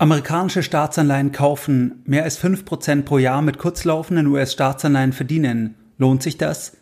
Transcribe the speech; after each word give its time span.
Amerikanische 0.00 0.62
Staatsanleihen 0.62 1.30
kaufen, 1.30 2.02
mehr 2.06 2.24
als 2.24 2.42
5% 2.42 3.02
pro 3.02 3.18
Jahr 3.18 3.42
mit 3.42 3.58
kurzlaufenden 3.58 4.28
US-Staatsanleihen 4.28 5.12
verdienen. 5.12 5.74
Lohnt 5.98 6.22
sich 6.22 6.38
das? 6.38 6.78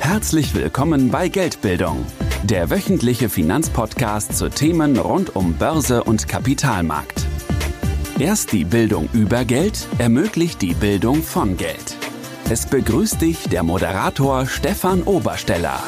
Herzlich 0.00 0.56
willkommen 0.56 1.12
bei 1.12 1.28
Geldbildung, 1.28 2.04
der 2.42 2.70
wöchentliche 2.70 3.28
Finanzpodcast 3.28 4.36
zu 4.36 4.48
Themen 4.48 4.98
rund 4.98 5.36
um 5.36 5.54
Börse 5.54 6.02
und 6.02 6.26
Kapitalmarkt. 6.26 7.24
Erst 8.18 8.50
die 8.50 8.64
Bildung 8.64 9.08
über 9.12 9.44
Geld 9.44 9.86
ermöglicht 9.98 10.60
die 10.60 10.74
Bildung 10.74 11.22
von 11.22 11.56
Geld. 11.56 11.96
Es 12.50 12.66
begrüßt 12.66 13.20
dich 13.20 13.48
der 13.48 13.62
Moderator 13.62 14.44
Stefan 14.46 15.04
Obersteller. 15.04 15.80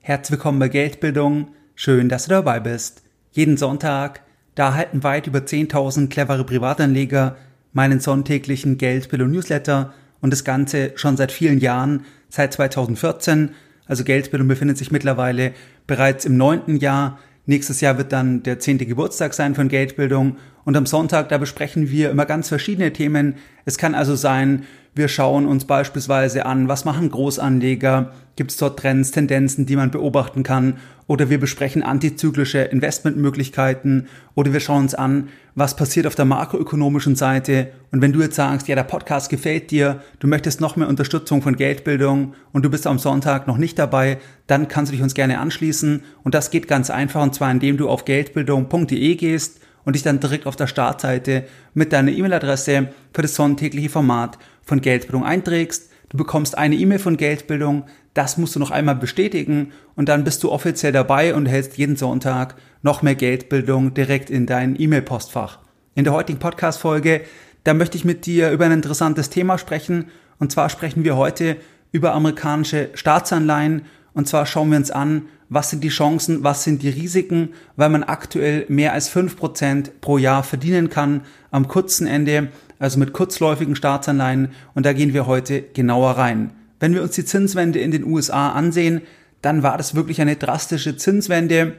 Herzlich 0.00 0.38
willkommen 0.38 0.58
bei 0.58 0.68
Geldbildung 0.68 1.48
Schön, 1.84 2.08
dass 2.08 2.26
du 2.26 2.30
dabei 2.30 2.60
bist. 2.60 3.02
Jeden 3.32 3.56
Sonntag, 3.56 4.20
da 4.54 4.66
erhalten 4.66 5.02
weit 5.02 5.26
über 5.26 5.40
10.000 5.40 6.10
clevere 6.10 6.44
Privatanleger 6.44 7.34
meinen 7.72 7.98
sonntäglichen 7.98 8.78
Geldbildung 8.78 9.32
Newsletter 9.32 9.92
und 10.20 10.32
das 10.32 10.44
Ganze 10.44 10.92
schon 10.94 11.16
seit 11.16 11.32
vielen 11.32 11.58
Jahren, 11.58 12.04
seit 12.28 12.52
2014. 12.52 13.56
Also 13.84 14.04
Geldbildung 14.04 14.46
befindet 14.46 14.78
sich 14.78 14.92
mittlerweile 14.92 15.54
bereits 15.88 16.24
im 16.24 16.36
neunten 16.36 16.76
Jahr. 16.76 17.18
Nächstes 17.46 17.80
Jahr 17.80 17.98
wird 17.98 18.12
dann 18.12 18.44
der 18.44 18.60
zehnte 18.60 18.86
Geburtstag 18.86 19.34
sein 19.34 19.56
von 19.56 19.66
Geldbildung 19.66 20.36
und 20.64 20.76
am 20.76 20.86
Sonntag, 20.86 21.30
da 21.30 21.38
besprechen 21.38 21.90
wir 21.90 22.10
immer 22.10 22.26
ganz 22.26 22.48
verschiedene 22.48 22.92
Themen. 22.92 23.34
Es 23.64 23.76
kann 23.76 23.96
also 23.96 24.14
sein, 24.14 24.66
wir 24.94 25.08
schauen 25.08 25.46
uns 25.46 25.64
beispielsweise 25.64 26.44
an, 26.44 26.68
was 26.68 26.84
machen 26.84 27.10
Großanleger, 27.10 28.12
gibt 28.36 28.50
es 28.50 28.58
dort 28.58 28.78
Trends, 28.78 29.10
Tendenzen, 29.10 29.64
die 29.64 29.76
man 29.76 29.90
beobachten 29.90 30.42
kann, 30.42 30.74
oder 31.06 31.30
wir 31.30 31.40
besprechen 31.40 31.82
antizyklische 31.82 32.58
Investmentmöglichkeiten, 32.58 34.08
oder 34.34 34.52
wir 34.52 34.60
schauen 34.60 34.82
uns 34.82 34.94
an, 34.94 35.28
was 35.54 35.76
passiert 35.76 36.06
auf 36.06 36.14
der 36.14 36.26
makroökonomischen 36.26 37.16
Seite. 37.16 37.68
Und 37.90 38.02
wenn 38.02 38.12
du 38.12 38.20
jetzt 38.20 38.36
sagst, 38.36 38.68
ja, 38.68 38.74
der 38.74 38.84
Podcast 38.84 39.30
gefällt 39.30 39.70
dir, 39.70 40.02
du 40.20 40.26
möchtest 40.26 40.60
noch 40.60 40.76
mehr 40.76 40.88
Unterstützung 40.88 41.40
von 41.40 41.56
Geldbildung 41.56 42.34
und 42.52 42.64
du 42.64 42.70
bist 42.70 42.86
am 42.86 42.98
Sonntag 42.98 43.46
noch 43.46 43.58
nicht 43.58 43.78
dabei, 43.78 44.18
dann 44.46 44.68
kannst 44.68 44.92
du 44.92 44.96
dich 44.96 45.02
uns 45.02 45.14
gerne 45.14 45.38
anschließen. 45.38 46.02
Und 46.22 46.34
das 46.34 46.50
geht 46.50 46.68
ganz 46.68 46.90
einfach, 46.90 47.22
und 47.22 47.34
zwar 47.34 47.50
indem 47.50 47.76
du 47.78 47.88
auf 47.88 48.04
geldbildung.de 48.04 49.14
gehst 49.16 49.60
und 49.84 49.94
dich 49.94 50.02
dann 50.02 50.20
direkt 50.20 50.46
auf 50.46 50.56
der 50.56 50.66
Startseite 50.66 51.44
mit 51.74 51.92
deiner 51.92 52.10
E-Mail-Adresse 52.10 52.88
für 53.12 53.22
das 53.22 53.34
sonntägliche 53.34 53.90
Format 53.90 54.38
von 54.62 54.80
Geldbildung 54.80 55.24
einträgst. 55.24 55.90
Du 56.08 56.16
bekommst 56.16 56.58
eine 56.58 56.76
E-Mail 56.76 56.98
von 56.98 57.16
Geldbildung, 57.16 57.84
das 58.14 58.36
musst 58.36 58.54
du 58.54 58.60
noch 58.60 58.70
einmal 58.70 58.96
bestätigen 58.96 59.72
und 59.96 60.08
dann 60.08 60.24
bist 60.24 60.42
du 60.42 60.52
offiziell 60.52 60.92
dabei 60.92 61.34
und 61.34 61.46
hältst 61.46 61.78
jeden 61.78 61.96
Sonntag 61.96 62.54
noch 62.82 63.02
mehr 63.02 63.14
Geldbildung 63.14 63.94
direkt 63.94 64.28
in 64.28 64.46
dein 64.46 64.78
E-Mail-Postfach. 64.78 65.58
In 65.94 66.04
der 66.04 66.12
heutigen 66.12 66.38
Podcast-Folge, 66.38 67.22
da 67.64 67.74
möchte 67.74 67.96
ich 67.96 68.04
mit 68.04 68.26
dir 68.26 68.50
über 68.50 68.66
ein 68.66 68.72
interessantes 68.72 69.30
Thema 69.30 69.56
sprechen 69.56 70.06
und 70.38 70.52
zwar 70.52 70.68
sprechen 70.68 71.04
wir 71.04 71.16
heute 71.16 71.56
über 71.92 72.12
amerikanische 72.14 72.90
Staatsanleihen 72.94 73.82
und 74.14 74.28
zwar 74.28 74.46
schauen 74.46 74.70
wir 74.70 74.78
uns 74.78 74.90
an, 74.90 75.22
was 75.48 75.70
sind 75.70 75.84
die 75.84 75.88
Chancen, 75.88 76.44
was 76.44 76.64
sind 76.64 76.82
die 76.82 76.88
Risiken, 76.88 77.50
weil 77.76 77.90
man 77.90 78.04
aktuell 78.04 78.64
mehr 78.68 78.92
als 78.92 79.08
fünf 79.08 79.36
Prozent 79.36 80.00
pro 80.00 80.18
Jahr 80.18 80.42
verdienen 80.42 80.88
kann 80.88 81.22
am 81.50 81.68
kurzen 81.68 82.06
Ende, 82.06 82.48
also 82.78 82.98
mit 82.98 83.12
kurzläufigen 83.12 83.76
Staatsanleihen. 83.76 84.52
Und 84.74 84.86
da 84.86 84.92
gehen 84.92 85.12
wir 85.12 85.26
heute 85.26 85.62
genauer 85.62 86.12
rein. 86.12 86.52
Wenn 86.80 86.94
wir 86.94 87.02
uns 87.02 87.14
die 87.14 87.24
Zinswende 87.24 87.80
in 87.80 87.90
den 87.90 88.04
USA 88.04 88.52
ansehen, 88.52 89.02
dann 89.42 89.62
war 89.62 89.76
das 89.76 89.94
wirklich 89.94 90.20
eine 90.20 90.36
drastische 90.36 90.96
Zinswende. 90.96 91.74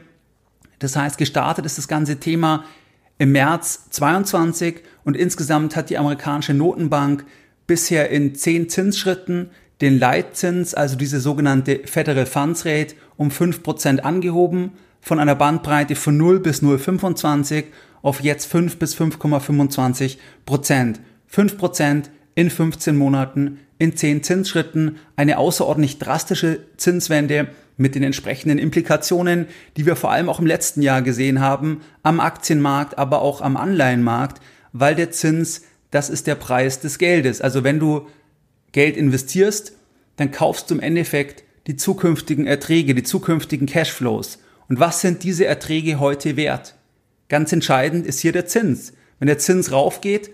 Das 0.78 0.96
heißt, 0.96 1.18
gestartet 1.18 1.66
ist 1.66 1.78
das 1.78 1.88
ganze 1.88 2.20
Thema 2.20 2.64
im 3.18 3.32
März 3.32 3.90
22 3.90 4.82
und 5.04 5.16
insgesamt 5.16 5.76
hat 5.76 5.90
die 5.90 5.98
amerikanische 5.98 6.54
Notenbank 6.54 7.24
bisher 7.66 8.10
in 8.10 8.34
zehn 8.34 8.68
Zinsschritten 8.68 9.50
den 9.80 9.98
Leitzins, 9.98 10.74
also 10.74 10.96
diese 10.96 11.20
sogenannte 11.20 11.80
Federal 11.84 12.26
Funds 12.26 12.64
Rate, 12.64 12.94
um 13.16 13.30
5% 13.30 14.00
angehoben, 14.00 14.72
von 15.00 15.20
einer 15.20 15.34
Bandbreite 15.34 15.96
von 15.96 16.16
0 16.16 16.40
bis 16.40 16.62
0,25 16.62 17.64
auf 18.02 18.20
jetzt 18.20 18.46
5 18.46 18.78
bis 18.78 18.96
5,25 18.96 20.16
Prozent. 20.46 21.00
5 21.26 21.58
Prozent 21.58 22.10
in 22.34 22.50
15 22.50 22.96
Monaten, 22.96 23.58
in 23.78 23.96
10 23.96 24.22
Zinsschritten, 24.22 24.96
eine 25.16 25.38
außerordentlich 25.38 25.98
drastische 25.98 26.60
Zinswende 26.76 27.48
mit 27.76 27.94
den 27.94 28.02
entsprechenden 28.02 28.58
Implikationen, 28.58 29.46
die 29.76 29.84
wir 29.86 29.96
vor 29.96 30.12
allem 30.12 30.28
auch 30.28 30.38
im 30.38 30.46
letzten 30.46 30.80
Jahr 30.80 31.02
gesehen 31.02 31.40
haben, 31.40 31.80
am 32.02 32.20
Aktienmarkt, 32.20 32.98
aber 32.98 33.20
auch 33.20 33.40
am 33.40 33.56
Anleihenmarkt, 33.56 34.40
weil 34.72 34.94
der 34.94 35.10
Zins, 35.10 35.62
das 35.90 36.08
ist 36.08 36.26
der 36.26 36.36
Preis 36.36 36.80
des 36.80 36.98
Geldes. 36.98 37.40
Also 37.40 37.64
wenn 37.64 37.80
du 37.80 38.06
Geld 38.74 38.96
investierst, 38.96 39.72
dann 40.16 40.32
kaufst 40.32 40.68
du 40.68 40.74
im 40.74 40.80
Endeffekt 40.80 41.44
die 41.68 41.76
zukünftigen 41.76 42.46
Erträge, 42.46 42.94
die 42.94 43.04
zukünftigen 43.04 43.66
Cashflows. 43.66 44.40
Und 44.68 44.80
was 44.80 45.00
sind 45.00 45.22
diese 45.22 45.46
Erträge 45.46 46.00
heute 46.00 46.36
wert? 46.36 46.74
Ganz 47.28 47.52
entscheidend 47.52 48.04
ist 48.04 48.18
hier 48.18 48.32
der 48.32 48.46
Zins. 48.46 48.92
Wenn 49.20 49.28
der 49.28 49.38
Zins 49.38 49.70
raufgeht, 49.70 50.30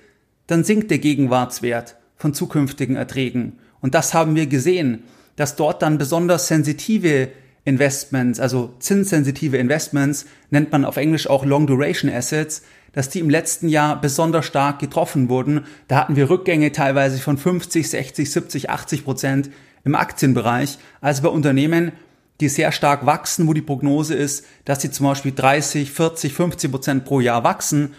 dann 0.46 0.64
sinkt 0.64 0.90
der 0.90 0.98
Gegenwartswert 0.98 1.96
von 2.16 2.32
zukünftigen 2.32 2.96
Erträgen. 2.96 3.58
Und 3.82 3.94
das 3.94 4.14
haben 4.14 4.34
wir 4.34 4.46
gesehen, 4.46 5.04
dass 5.36 5.56
dort 5.56 5.82
dann 5.82 5.98
besonders 5.98 6.48
sensitive 6.48 7.28
Investments, 7.66 8.40
also 8.40 8.74
zinssensitive 8.78 9.58
Investments, 9.58 10.24
nennt 10.48 10.72
man 10.72 10.86
auf 10.86 10.96
Englisch 10.96 11.28
auch 11.28 11.44
Long 11.44 11.66
Duration 11.66 12.10
Assets, 12.10 12.62
dass 12.92 13.08
die 13.08 13.20
im 13.20 13.30
letzten 13.30 13.68
Jahr 13.68 14.00
besonders 14.00 14.46
stark 14.46 14.78
getroffen 14.78 15.28
wurden. 15.28 15.64
Da 15.88 15.96
hatten 15.96 16.16
wir 16.16 16.30
Rückgänge 16.30 16.72
teilweise 16.72 17.18
von 17.18 17.38
50, 17.38 17.88
60, 17.88 18.30
70, 18.30 18.70
80 18.70 19.04
Prozent 19.04 19.50
im 19.84 19.94
Aktienbereich. 19.94 20.78
Also 21.00 21.22
bei 21.22 21.28
Unternehmen, 21.28 21.92
die 22.40 22.48
sehr 22.48 22.72
stark 22.72 23.06
wachsen, 23.06 23.46
wo 23.46 23.52
die 23.52 23.62
Prognose 23.62 24.14
ist, 24.14 24.44
dass 24.64 24.82
sie 24.82 24.90
zum 24.90 25.06
Beispiel 25.06 25.32
30, 25.32 25.92
40, 25.92 26.32
50 26.32 26.70
Prozent 26.70 27.04
pro 27.04 27.20
Jahr 27.20 27.44
wachsen. 27.44 27.94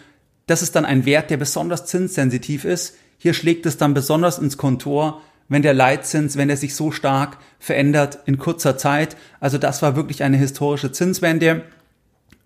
Das 0.47 0.61
ist 0.61 0.75
dann 0.75 0.85
ein 0.85 1.05
Wert, 1.05 1.29
der 1.29 1.37
besonders 1.37 1.85
zinssensitiv 1.85 2.65
ist. 2.65 2.95
Hier 3.17 3.33
schlägt 3.33 3.65
es 3.65 3.77
dann 3.77 3.93
besonders 3.93 4.39
ins 4.39 4.57
Kontor, 4.57 5.21
wenn 5.47 5.61
der 5.61 5.73
Leitzins, 5.73 6.37
wenn 6.37 6.49
er 6.49 6.57
sich 6.57 6.75
so 6.75 6.91
stark 6.91 7.37
verändert 7.59 8.19
in 8.25 8.37
kurzer 8.37 8.77
Zeit. 8.77 9.15
Also 9.39 9.57
das 9.57 9.81
war 9.81 9.95
wirklich 9.95 10.23
eine 10.23 10.37
historische 10.37 10.91
Zinswende. 10.91 11.63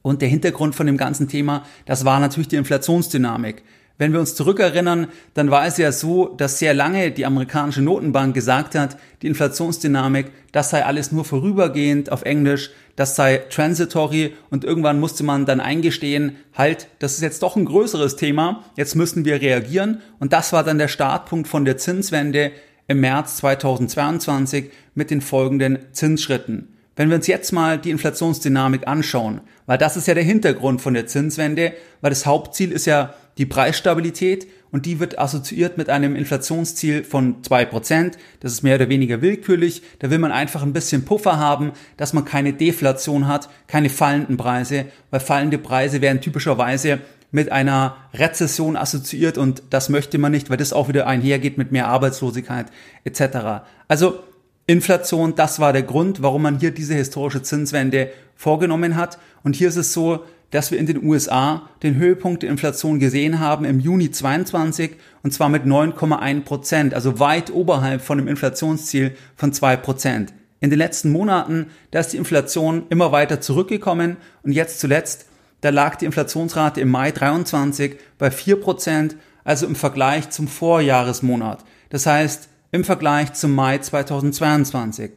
Und 0.05 0.21
der 0.21 0.29
Hintergrund 0.29 0.75
von 0.75 0.85
dem 0.85 0.97
ganzen 0.97 1.27
Thema, 1.29 1.65
das 1.87 2.05
war 2.05 2.19
natürlich 2.19 2.47
die 2.47 2.57
Inflationsdynamik. 2.57 3.63
Wenn 3.97 4.13
wir 4.13 4.19
uns 4.19 4.35
zurückerinnern, 4.35 5.07
dann 5.33 5.49
war 5.49 5.65
es 5.65 5.77
ja 5.77 5.91
so, 5.91 6.27
dass 6.27 6.59
sehr 6.59 6.75
lange 6.75 7.09
die 7.09 7.25
amerikanische 7.25 7.81
Notenbank 7.81 8.35
gesagt 8.35 8.75
hat, 8.75 8.97
die 9.23 9.27
Inflationsdynamik, 9.27 10.27
das 10.51 10.69
sei 10.69 10.85
alles 10.85 11.11
nur 11.11 11.25
vorübergehend 11.25 12.11
auf 12.11 12.21
Englisch, 12.21 12.69
das 12.95 13.15
sei 13.15 13.37
transitory 13.49 14.35
und 14.51 14.63
irgendwann 14.63 14.99
musste 14.99 15.23
man 15.23 15.47
dann 15.47 15.59
eingestehen, 15.59 16.35
halt, 16.53 16.87
das 16.99 17.13
ist 17.13 17.21
jetzt 17.21 17.41
doch 17.41 17.55
ein 17.55 17.65
größeres 17.65 18.15
Thema, 18.15 18.63
jetzt 18.77 18.93
müssen 18.93 19.25
wir 19.25 19.41
reagieren 19.41 20.01
und 20.19 20.33
das 20.33 20.53
war 20.53 20.63
dann 20.63 20.77
der 20.77 20.87
Startpunkt 20.87 21.47
von 21.47 21.65
der 21.65 21.77
Zinswende 21.77 22.51
im 22.87 22.99
März 22.99 23.37
2022 23.37 24.69
mit 24.93 25.09
den 25.09 25.21
folgenden 25.21 25.79
Zinsschritten. 25.93 26.75
Wenn 26.95 27.09
wir 27.09 27.17
uns 27.17 27.27
jetzt 27.27 27.51
mal 27.51 27.77
die 27.77 27.91
Inflationsdynamik 27.91 28.87
anschauen, 28.87 29.41
weil 29.65 29.77
das 29.77 29.97
ist 29.97 30.07
ja 30.07 30.13
der 30.13 30.23
Hintergrund 30.23 30.81
von 30.81 30.93
der 30.93 31.07
Zinswende, 31.07 31.73
weil 32.01 32.11
das 32.11 32.25
Hauptziel 32.25 32.71
ist 32.71 32.85
ja 32.85 33.13
die 33.37 33.45
Preisstabilität 33.45 34.47
und 34.71 34.85
die 34.85 34.99
wird 34.99 35.19
assoziiert 35.19 35.77
mit 35.77 35.89
einem 35.89 36.15
Inflationsziel 36.15 37.03
von 37.03 37.43
zwei 37.43 37.65
Prozent. 37.65 38.17
Das 38.39 38.51
ist 38.51 38.61
mehr 38.61 38.75
oder 38.75 38.89
weniger 38.89 39.21
willkürlich. 39.21 39.81
Da 39.99 40.09
will 40.09 40.19
man 40.19 40.31
einfach 40.31 40.63
ein 40.63 40.73
bisschen 40.73 41.05
Puffer 41.05 41.37
haben, 41.37 41.71
dass 41.97 42.13
man 42.13 42.25
keine 42.25 42.53
Deflation 42.53 43.27
hat, 43.27 43.49
keine 43.67 43.89
fallenden 43.89 44.37
Preise, 44.37 44.85
weil 45.11 45.19
fallende 45.19 45.57
Preise 45.57 46.01
werden 46.01 46.21
typischerweise 46.21 46.99
mit 47.31 47.51
einer 47.51 47.97
Rezession 48.13 48.77
assoziiert 48.77 49.37
und 49.37 49.63
das 49.69 49.89
möchte 49.89 50.17
man 50.17 50.31
nicht, 50.31 50.49
weil 50.49 50.57
das 50.57 50.73
auch 50.73 50.87
wieder 50.87 51.07
einhergeht 51.07 51.57
mit 51.57 51.71
mehr 51.71 51.87
Arbeitslosigkeit 51.87 52.67
etc. 53.03 53.65
Also 53.87 54.19
Inflation, 54.67 55.35
das 55.35 55.59
war 55.59 55.73
der 55.73 55.83
Grund, 55.83 56.21
warum 56.23 56.41
man 56.41 56.59
hier 56.59 56.71
diese 56.71 56.95
historische 56.95 57.43
Zinswende 57.43 58.09
vorgenommen 58.35 58.95
hat. 58.95 59.17
Und 59.43 59.55
hier 59.55 59.67
ist 59.67 59.77
es 59.77 59.93
so, 59.93 60.25
dass 60.51 60.71
wir 60.71 60.79
in 60.79 60.85
den 60.85 61.03
USA 61.03 61.69
den 61.83 61.95
Höhepunkt 61.95 62.43
der 62.43 62.49
Inflation 62.49 62.99
gesehen 62.99 63.39
haben 63.39 63.65
im 63.65 63.79
Juni 63.79 64.11
22 64.11 64.95
und 65.23 65.33
zwar 65.33 65.49
mit 65.49 65.65
9,1 65.65 66.41
Prozent, 66.41 66.93
also 66.93 67.19
weit 67.19 67.51
oberhalb 67.51 68.01
von 68.01 68.17
dem 68.17 68.27
Inflationsziel 68.27 69.15
von 69.35 69.51
2 69.51 69.77
Prozent. 69.77 70.33
In 70.61 70.69
den 70.69 70.79
letzten 70.79 71.11
Monaten, 71.11 71.67
da 71.91 71.99
ist 71.99 72.13
die 72.13 72.17
Inflation 72.17 72.83
immer 72.89 73.11
weiter 73.11 73.41
zurückgekommen 73.41 74.17
und 74.43 74.51
jetzt 74.51 74.79
zuletzt, 74.79 75.25
da 75.61 75.69
lag 75.69 75.95
die 75.95 76.05
Inflationsrate 76.05 76.79
im 76.79 76.89
Mai 76.89 77.11
23 77.11 77.97
bei 78.17 78.31
4 78.31 78.61
Prozent, 78.61 79.15
also 79.43 79.65
im 79.65 79.75
Vergleich 79.75 80.29
zum 80.29 80.47
Vorjahresmonat. 80.47 81.65
Das 81.89 82.05
heißt, 82.05 82.49
im 82.71 82.83
Vergleich 82.83 83.33
zum 83.33 83.53
Mai 83.53 83.77
2022. 83.77 85.11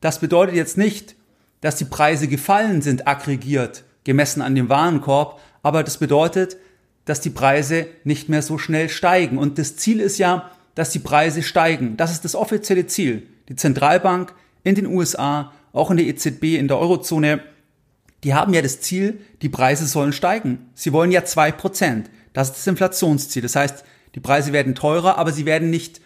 Das 0.00 0.20
bedeutet 0.20 0.54
jetzt 0.54 0.78
nicht, 0.78 1.16
dass 1.64 1.76
die 1.76 1.86
Preise 1.86 2.28
gefallen 2.28 2.82
sind 2.82 3.08
aggregiert, 3.08 3.84
gemessen 4.04 4.42
an 4.42 4.54
dem 4.54 4.68
Warenkorb, 4.68 5.40
aber 5.62 5.82
das 5.82 5.96
bedeutet, 5.96 6.58
dass 7.06 7.22
die 7.22 7.30
Preise 7.30 7.86
nicht 8.04 8.28
mehr 8.28 8.42
so 8.42 8.58
schnell 8.58 8.90
steigen. 8.90 9.38
Und 9.38 9.56
das 9.56 9.76
Ziel 9.76 10.00
ist 10.00 10.18
ja, 10.18 10.50
dass 10.74 10.90
die 10.90 10.98
Preise 10.98 11.42
steigen. 11.42 11.96
Das 11.96 12.12
ist 12.12 12.22
das 12.22 12.34
offizielle 12.34 12.86
Ziel. 12.86 13.26
Die 13.48 13.56
Zentralbank 13.56 14.34
in 14.62 14.74
den 14.74 14.86
USA, 14.86 15.52
auch 15.72 15.90
in 15.90 15.96
der 15.96 16.04
EZB, 16.04 16.58
in 16.58 16.68
der 16.68 16.78
Eurozone, 16.78 17.40
die 18.24 18.34
haben 18.34 18.52
ja 18.52 18.60
das 18.60 18.82
Ziel, 18.82 19.20
die 19.40 19.48
Preise 19.48 19.86
sollen 19.86 20.12
steigen. 20.12 20.68
Sie 20.74 20.92
wollen 20.92 21.12
ja 21.12 21.24
zwei 21.24 21.50
Prozent. 21.50 22.10
Das 22.34 22.50
ist 22.50 22.58
das 22.58 22.66
Inflationsziel. 22.66 23.40
Das 23.40 23.56
heißt, 23.56 23.86
die 24.14 24.20
Preise 24.20 24.52
werden 24.52 24.74
teurer, 24.74 25.16
aber 25.16 25.32
sie 25.32 25.46
werden 25.46 25.70
nicht 25.70 26.02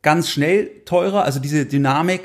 ganz 0.00 0.30
schnell 0.30 0.70
teurer. 0.84 1.24
Also 1.24 1.40
diese 1.40 1.66
Dynamik 1.66 2.20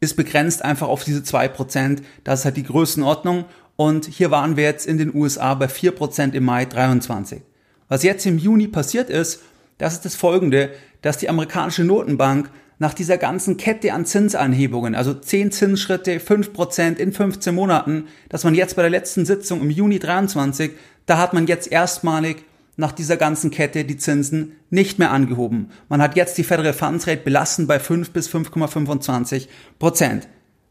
ist 0.00 0.16
begrenzt 0.16 0.64
einfach 0.64 0.88
auf 0.88 1.04
diese 1.04 1.22
zwei 1.22 1.48
Prozent. 1.48 2.02
Das 2.24 2.40
ist 2.40 2.44
halt 2.46 2.56
die 2.56 2.64
Größenordnung. 2.64 3.44
Und 3.76 4.06
hier 4.06 4.30
waren 4.30 4.56
wir 4.56 4.64
jetzt 4.64 4.86
in 4.86 4.98
den 4.98 5.14
USA 5.14 5.54
bei 5.54 5.68
vier 5.68 5.92
Prozent 5.92 6.34
im 6.34 6.44
Mai 6.44 6.64
23. 6.64 7.42
Was 7.88 8.02
jetzt 8.02 8.26
im 8.26 8.38
Juni 8.38 8.68
passiert 8.68 9.10
ist, 9.10 9.42
das 9.78 9.94
ist 9.94 10.04
das 10.04 10.16
folgende, 10.16 10.70
dass 11.02 11.18
die 11.18 11.28
amerikanische 11.28 11.84
Notenbank 11.84 12.50
nach 12.78 12.94
dieser 12.94 13.18
ganzen 13.18 13.56
Kette 13.56 13.92
an 13.92 14.06
Zinsanhebungen, 14.06 14.94
also 14.94 15.12
10 15.12 15.52
Zinsschritte, 15.52 16.18
5% 16.18 16.96
in 16.96 17.12
15 17.12 17.54
Monaten, 17.54 18.06
dass 18.28 18.44
man 18.44 18.54
jetzt 18.54 18.76
bei 18.76 18.82
der 18.82 18.90
letzten 18.90 19.26
Sitzung 19.26 19.60
im 19.60 19.70
Juni 19.70 19.98
23, 19.98 20.72
da 21.04 21.18
hat 21.18 21.34
man 21.34 21.46
jetzt 21.46 21.70
erstmalig 21.70 22.44
nach 22.80 22.92
dieser 22.92 23.16
ganzen 23.16 23.50
Kette 23.50 23.84
die 23.84 23.98
Zinsen 23.98 24.56
nicht 24.70 24.98
mehr 24.98 25.12
angehoben. 25.12 25.68
Man 25.88 26.02
hat 26.02 26.16
jetzt 26.16 26.38
die 26.38 26.44
Federal 26.44 26.72
Funds 26.72 27.06
Rate 27.06 27.22
belassen 27.22 27.66
bei 27.66 27.78
5 27.78 28.10
bis 28.10 28.28
5,25 28.28 29.46
Prozent. 29.78 30.26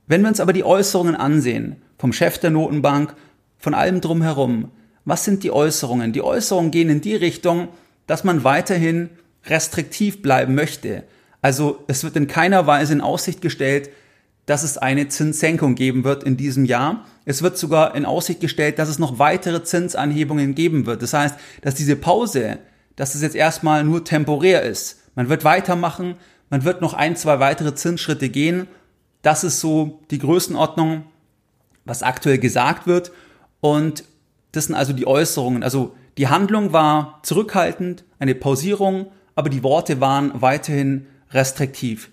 Wenn 0.08 0.22
wir 0.22 0.28
uns 0.28 0.40
aber 0.40 0.52
die 0.52 0.64
Äußerungen 0.64 1.16
ansehen, 1.16 1.78
vom 1.98 2.12
Chef 2.12 2.40
der 2.40 2.50
Notenbank, 2.50 3.14
von 3.58 3.74
allem 3.74 4.02
drumherum, 4.02 4.72
was 5.06 5.24
sind 5.24 5.44
die 5.44 5.52
Äußerungen? 5.52 6.12
Die 6.12 6.24
Äußerungen 6.24 6.72
gehen 6.72 6.90
in 6.90 7.02
die 7.02 7.16
Richtung, 7.16 7.68
dass 8.08 8.24
man 8.24 8.44
weiterhin 8.44 9.10
restriktiv 9.46 10.22
bleiben 10.22 10.56
möchte. 10.56 11.04
Also 11.42 11.84
es 11.88 12.04
wird 12.04 12.16
in 12.16 12.28
keiner 12.28 12.68
Weise 12.68 12.94
in 12.94 13.02
Aussicht 13.02 13.42
gestellt, 13.42 13.90
dass 14.50 14.64
es 14.64 14.80
eine 14.80 15.08
Zinssenkung 15.08 15.76
geben 15.76 16.04
wird 16.04 16.24
in 16.24 16.36
diesem 16.36 16.66
Jahr. 16.66 17.06
Es 17.24 17.44
wird 17.44 17.56
sogar 17.56 17.94
in 17.94 18.04
Aussicht 18.04 18.40
gestellt, 18.40 18.80
dass 18.80 18.90
es 18.90 18.98
noch 18.98 19.20
weitere 19.20 19.64
Zinsanhebungen 19.64 20.56
geben 20.56 20.88
wird. 20.88 21.04
Das 21.04 21.14
heißt, 21.14 21.36
dass 21.62 21.76
diese 21.76 21.96
Pause, 21.96 22.58
dass 22.96 23.14
es 23.14 23.22
jetzt 23.22 23.36
erstmal 23.36 23.84
nur 23.84 24.04
temporär 24.04 24.64
ist. 24.64 25.02
Man 25.14 25.30
wird 25.30 25.44
weitermachen, 25.44 26.16
man 26.50 26.64
wird 26.64 26.82
noch 26.82 26.96
ein, 26.96 27.16
zwei 27.16 27.40
weitere 27.40 27.76
Zinsschritte 27.76 28.30
gehen. 28.30 28.68
Das 29.22 29.44
ist 29.44 29.60
so 29.60 30.00
die 30.10 30.18
Größenordnung, 30.18 31.04
was 31.86 32.02
aktuell 32.02 32.40
gesagt 32.40 32.88
wird. 32.88 33.12
Und 33.62 34.04
das 34.52 34.66
sind 34.66 34.74
also 34.74 34.94
die 34.94 35.06
Äußerungen. 35.06 35.62
Also 35.62 35.96
die 36.18 36.28
Handlung 36.28 36.74
war 36.74 37.20
zurückhaltend, 37.22 38.04
eine 38.18 38.34
Pausierung, 38.34 39.12
aber 39.36 39.50
die 39.50 39.62
Worte 39.62 40.02
waren 40.02 40.32
weiterhin 40.42 41.06
restriktiv. 41.34 42.10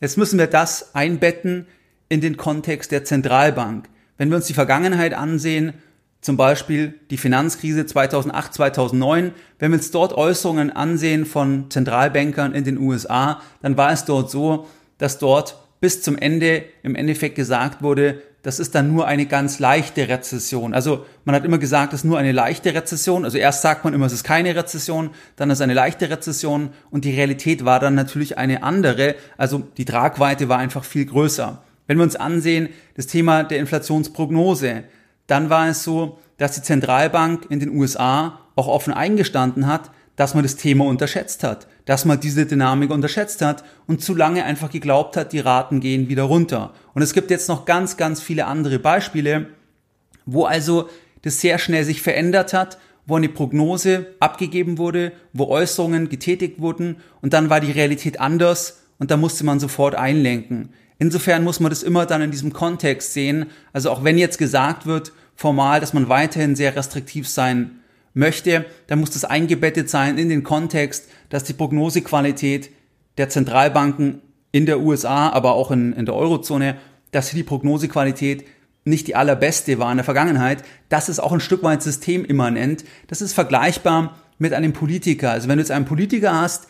Jetzt 0.00 0.16
müssen 0.16 0.38
wir 0.38 0.46
das 0.46 0.94
einbetten 0.94 1.66
in 2.08 2.22
den 2.22 2.38
Kontext 2.38 2.90
der 2.90 3.04
Zentralbank. 3.04 3.88
Wenn 4.16 4.30
wir 4.30 4.36
uns 4.36 4.46
die 4.46 4.54
Vergangenheit 4.54 5.12
ansehen, 5.12 5.74
zum 6.22 6.38
Beispiel 6.38 6.94
die 7.10 7.18
Finanzkrise 7.18 7.84
2008, 7.84 8.54
2009, 8.54 9.32
wenn 9.58 9.70
wir 9.70 9.78
uns 9.78 9.90
dort 9.90 10.14
Äußerungen 10.14 10.70
ansehen 10.70 11.26
von 11.26 11.70
Zentralbankern 11.70 12.54
in 12.54 12.64
den 12.64 12.78
USA, 12.78 13.42
dann 13.60 13.76
war 13.76 13.92
es 13.92 14.06
dort 14.06 14.30
so, 14.30 14.66
dass 14.96 15.18
dort 15.18 15.56
bis 15.80 16.02
zum 16.02 16.16
Ende 16.16 16.64
im 16.82 16.94
Endeffekt 16.94 17.36
gesagt 17.36 17.82
wurde, 17.82 18.22
das 18.42 18.58
ist 18.58 18.74
dann 18.74 18.92
nur 18.92 19.06
eine 19.06 19.26
ganz 19.26 19.58
leichte 19.58 20.08
Rezession. 20.08 20.72
Also 20.72 21.04
man 21.24 21.34
hat 21.34 21.44
immer 21.44 21.58
gesagt, 21.58 21.92
es 21.92 22.00
ist 22.00 22.04
nur 22.04 22.18
eine 22.18 22.32
leichte 22.32 22.72
Rezession. 22.72 23.24
Also 23.24 23.36
erst 23.36 23.60
sagt 23.60 23.84
man 23.84 23.92
immer, 23.92 24.06
es 24.06 24.14
ist 24.14 24.24
keine 24.24 24.56
Rezession, 24.56 25.10
dann 25.36 25.50
ist 25.50 25.58
es 25.58 25.62
eine 25.62 25.74
leichte 25.74 26.08
Rezession 26.08 26.70
und 26.90 27.04
die 27.04 27.14
Realität 27.14 27.64
war 27.64 27.80
dann 27.80 27.94
natürlich 27.94 28.38
eine 28.38 28.62
andere. 28.62 29.14
Also 29.36 29.64
die 29.76 29.84
Tragweite 29.84 30.48
war 30.48 30.58
einfach 30.58 30.84
viel 30.84 31.04
größer. 31.04 31.62
Wenn 31.86 31.98
wir 31.98 32.04
uns 32.04 32.16
ansehen, 32.16 32.70
das 32.94 33.08
Thema 33.08 33.42
der 33.42 33.58
Inflationsprognose, 33.58 34.84
dann 35.26 35.50
war 35.50 35.68
es 35.68 35.82
so, 35.82 36.18
dass 36.38 36.52
die 36.52 36.62
Zentralbank 36.62 37.46
in 37.50 37.60
den 37.60 37.76
USA 37.76 38.40
auch 38.56 38.68
offen 38.68 38.94
eingestanden 38.94 39.66
hat, 39.66 39.90
dass 40.20 40.34
man 40.34 40.42
das 40.42 40.56
Thema 40.56 40.84
unterschätzt 40.84 41.42
hat, 41.44 41.66
dass 41.86 42.04
man 42.04 42.20
diese 42.20 42.44
Dynamik 42.44 42.90
unterschätzt 42.90 43.40
hat 43.40 43.64
und 43.86 44.02
zu 44.02 44.14
lange 44.14 44.44
einfach 44.44 44.70
geglaubt 44.70 45.16
hat, 45.16 45.32
die 45.32 45.38
Raten 45.38 45.80
gehen 45.80 46.10
wieder 46.10 46.24
runter. 46.24 46.74
Und 46.92 47.00
es 47.00 47.14
gibt 47.14 47.30
jetzt 47.30 47.48
noch 47.48 47.64
ganz, 47.64 47.96
ganz 47.96 48.20
viele 48.20 48.44
andere 48.44 48.78
Beispiele, 48.78 49.46
wo 50.26 50.44
also 50.44 50.90
das 51.22 51.40
sehr 51.40 51.58
schnell 51.58 51.84
sich 51.84 52.02
verändert 52.02 52.52
hat, 52.52 52.76
wo 53.06 53.16
eine 53.16 53.30
Prognose 53.30 54.08
abgegeben 54.20 54.76
wurde, 54.76 55.12
wo 55.32 55.46
Äußerungen 55.46 56.10
getätigt 56.10 56.60
wurden 56.60 56.96
und 57.22 57.32
dann 57.32 57.48
war 57.48 57.60
die 57.60 57.72
Realität 57.72 58.20
anders 58.20 58.82
und 58.98 59.10
da 59.10 59.16
musste 59.16 59.46
man 59.46 59.58
sofort 59.58 59.94
einlenken. 59.94 60.74
Insofern 60.98 61.44
muss 61.44 61.60
man 61.60 61.70
das 61.70 61.82
immer 61.82 62.04
dann 62.04 62.20
in 62.20 62.30
diesem 62.30 62.52
Kontext 62.52 63.14
sehen. 63.14 63.46
Also 63.72 63.90
auch 63.90 64.04
wenn 64.04 64.18
jetzt 64.18 64.36
gesagt 64.36 64.84
wird, 64.84 65.12
formal, 65.34 65.80
dass 65.80 65.94
man 65.94 66.10
weiterhin 66.10 66.56
sehr 66.56 66.76
restriktiv 66.76 67.26
sein 67.26 67.79
möchte, 68.14 68.66
dann 68.86 69.00
muss 69.00 69.10
das 69.10 69.24
eingebettet 69.24 69.88
sein 69.88 70.18
in 70.18 70.28
den 70.28 70.42
Kontext, 70.42 71.08
dass 71.28 71.44
die 71.44 71.52
Prognosequalität 71.52 72.70
der 73.18 73.28
Zentralbanken 73.28 74.22
in 74.52 74.66
der 74.66 74.80
USA, 74.80 75.28
aber 75.30 75.52
auch 75.52 75.70
in, 75.70 75.92
in 75.92 76.06
der 76.06 76.14
Eurozone, 76.14 76.76
dass 77.12 77.30
die 77.30 77.42
Prognosequalität 77.42 78.44
nicht 78.84 79.06
die 79.06 79.14
allerbeste 79.14 79.78
war 79.78 79.90
in 79.90 79.98
der 79.98 80.04
Vergangenheit. 80.04 80.64
Das 80.88 81.08
ist 81.08 81.20
auch 81.20 81.32
ein 81.32 81.40
Stück 81.40 81.62
weit 81.62 81.82
systemimmanent. 81.82 82.84
Das 83.08 83.20
ist 83.20 83.34
vergleichbar 83.34 84.18
mit 84.38 84.54
einem 84.54 84.72
Politiker. 84.72 85.30
Also 85.30 85.48
wenn 85.48 85.58
du 85.58 85.62
jetzt 85.62 85.70
einen 85.70 85.84
Politiker 85.84 86.40
hast, 86.40 86.66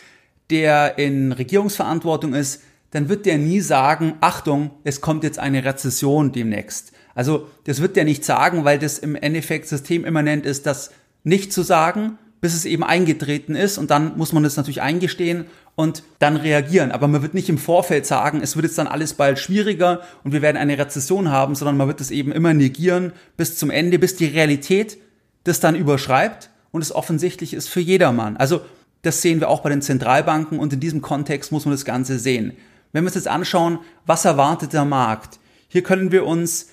der 0.50 0.98
in 0.98 1.32
Regierungsverantwortung 1.32 2.34
ist, 2.34 2.62
dann 2.90 3.08
wird 3.08 3.24
der 3.26 3.38
nie 3.38 3.60
sagen, 3.60 4.14
Achtung, 4.20 4.72
es 4.82 5.00
kommt 5.00 5.22
jetzt 5.22 5.38
eine 5.38 5.64
Rezession 5.64 6.32
demnächst. 6.32 6.92
Also 7.14 7.46
das 7.64 7.80
wird 7.80 7.96
der 7.96 8.04
nicht 8.04 8.24
sagen, 8.24 8.64
weil 8.64 8.78
das 8.78 8.98
im 8.98 9.14
Endeffekt 9.14 9.68
systemimmanent 9.68 10.44
ist, 10.46 10.66
dass 10.66 10.90
nicht 11.24 11.52
zu 11.52 11.62
sagen, 11.62 12.18
bis 12.40 12.54
es 12.54 12.64
eben 12.64 12.82
eingetreten 12.82 13.54
ist 13.54 13.76
und 13.78 13.90
dann 13.90 14.16
muss 14.16 14.32
man 14.32 14.44
es 14.44 14.56
natürlich 14.56 14.80
eingestehen 14.80 15.44
und 15.74 16.02
dann 16.18 16.36
reagieren. 16.36 16.90
Aber 16.90 17.06
man 17.06 17.22
wird 17.22 17.34
nicht 17.34 17.48
im 17.48 17.58
Vorfeld 17.58 18.06
sagen, 18.06 18.40
es 18.42 18.56
wird 18.56 18.64
jetzt 18.64 18.78
dann 18.78 18.86
alles 18.86 19.14
bald 19.14 19.38
schwieriger 19.38 20.00
und 20.24 20.32
wir 20.32 20.42
werden 20.42 20.56
eine 20.56 20.78
Rezession 20.78 21.30
haben, 21.30 21.54
sondern 21.54 21.76
man 21.76 21.88
wird 21.88 22.00
es 22.00 22.10
eben 22.10 22.32
immer 22.32 22.54
negieren 22.54 23.12
bis 23.36 23.58
zum 23.58 23.70
Ende, 23.70 23.98
bis 23.98 24.16
die 24.16 24.26
Realität 24.26 24.98
das 25.44 25.60
dann 25.60 25.74
überschreibt 25.74 26.50
und 26.70 26.82
es 26.82 26.94
offensichtlich 26.94 27.54
ist 27.54 27.68
für 27.68 27.80
jedermann. 27.80 28.36
Also 28.36 28.62
das 29.02 29.22
sehen 29.22 29.40
wir 29.40 29.48
auch 29.48 29.60
bei 29.60 29.70
den 29.70 29.82
Zentralbanken 29.82 30.58
und 30.58 30.72
in 30.72 30.80
diesem 30.80 31.02
Kontext 31.02 31.52
muss 31.52 31.64
man 31.64 31.72
das 31.72 31.84
Ganze 31.84 32.18
sehen. 32.18 32.52
Wenn 32.92 33.04
wir 33.04 33.08
uns 33.08 33.14
jetzt 33.14 33.28
anschauen, 33.28 33.78
was 34.06 34.24
erwartet 34.24 34.72
der 34.72 34.84
Markt? 34.84 35.38
Hier 35.68 35.82
können 35.82 36.10
wir 36.10 36.26
uns 36.26 36.68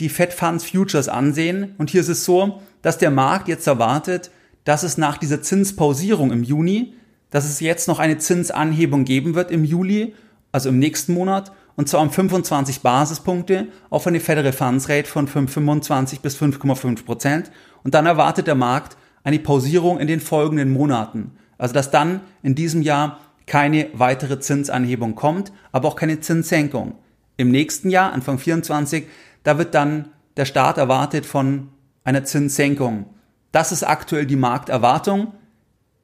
die 0.00 0.08
Fed 0.08 0.32
Funds 0.32 0.64
Futures 0.64 1.08
ansehen 1.08 1.74
und 1.78 1.90
hier 1.90 2.00
ist 2.00 2.08
es 2.08 2.24
so, 2.24 2.62
dass 2.82 2.98
der 2.98 3.10
Markt 3.10 3.48
jetzt 3.48 3.66
erwartet, 3.66 4.30
dass 4.64 4.82
es 4.82 4.98
nach 4.98 5.18
dieser 5.18 5.42
Zinspausierung 5.42 6.32
im 6.32 6.42
Juni, 6.42 6.94
dass 7.30 7.44
es 7.44 7.60
jetzt 7.60 7.88
noch 7.88 7.98
eine 7.98 8.18
Zinsanhebung 8.18 9.04
geben 9.04 9.34
wird 9.34 9.50
im 9.50 9.64
Juli, 9.64 10.14
also 10.52 10.68
im 10.68 10.78
nächsten 10.78 11.14
Monat, 11.14 11.52
und 11.76 11.88
zwar 11.88 12.02
um 12.02 12.10
25 12.10 12.80
Basispunkte 12.80 13.68
auf 13.88 14.06
eine 14.06 14.20
Federal 14.20 14.52
Funds 14.52 14.88
Rate 14.88 15.08
von 15.08 15.28
5,25 15.28 16.20
bis 16.20 16.36
5,5 16.36 17.04
Prozent. 17.04 17.50
Und 17.84 17.94
dann 17.94 18.06
erwartet 18.06 18.46
der 18.46 18.54
Markt 18.54 18.96
eine 19.24 19.38
Pausierung 19.38 19.98
in 19.98 20.06
den 20.06 20.20
folgenden 20.20 20.70
Monaten. 20.72 21.32
Also 21.56 21.72
dass 21.72 21.90
dann 21.90 22.20
in 22.42 22.54
diesem 22.54 22.82
Jahr 22.82 23.18
keine 23.46 23.88
weitere 23.94 24.40
Zinsanhebung 24.40 25.14
kommt, 25.14 25.52
aber 25.72 25.88
auch 25.88 25.96
keine 25.96 26.20
Zinssenkung. 26.20 26.96
Im 27.36 27.50
nächsten 27.50 27.90
Jahr, 27.90 28.12
Anfang 28.12 28.38
24, 28.38 29.06
da 29.42 29.56
wird 29.58 29.74
dann 29.74 30.08
der 30.36 30.44
Start 30.44 30.78
erwartet 30.78 31.26
von 31.26 31.68
einer 32.04 32.24
Zinssenkung. 32.24 33.06
Das 33.52 33.72
ist 33.72 33.82
aktuell 33.82 34.26
die 34.26 34.36
Markterwartung. 34.36 35.34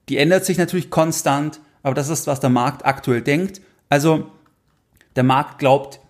Die 0.08 0.18
ändert 0.18 0.44
sich 0.44 0.58
natürlich 0.58 0.90
konstant, 0.90 1.60
aber 1.82 1.94
das 1.94 2.08
ist, 2.08 2.26
was 2.26 2.40
der 2.40 2.50
Markt 2.50 2.84
aktuell 2.84 3.22
denkt. 3.22 3.60
Also 3.88 4.30
der 5.14 5.24
Markt 5.24 5.58
glaubt 5.58 6.00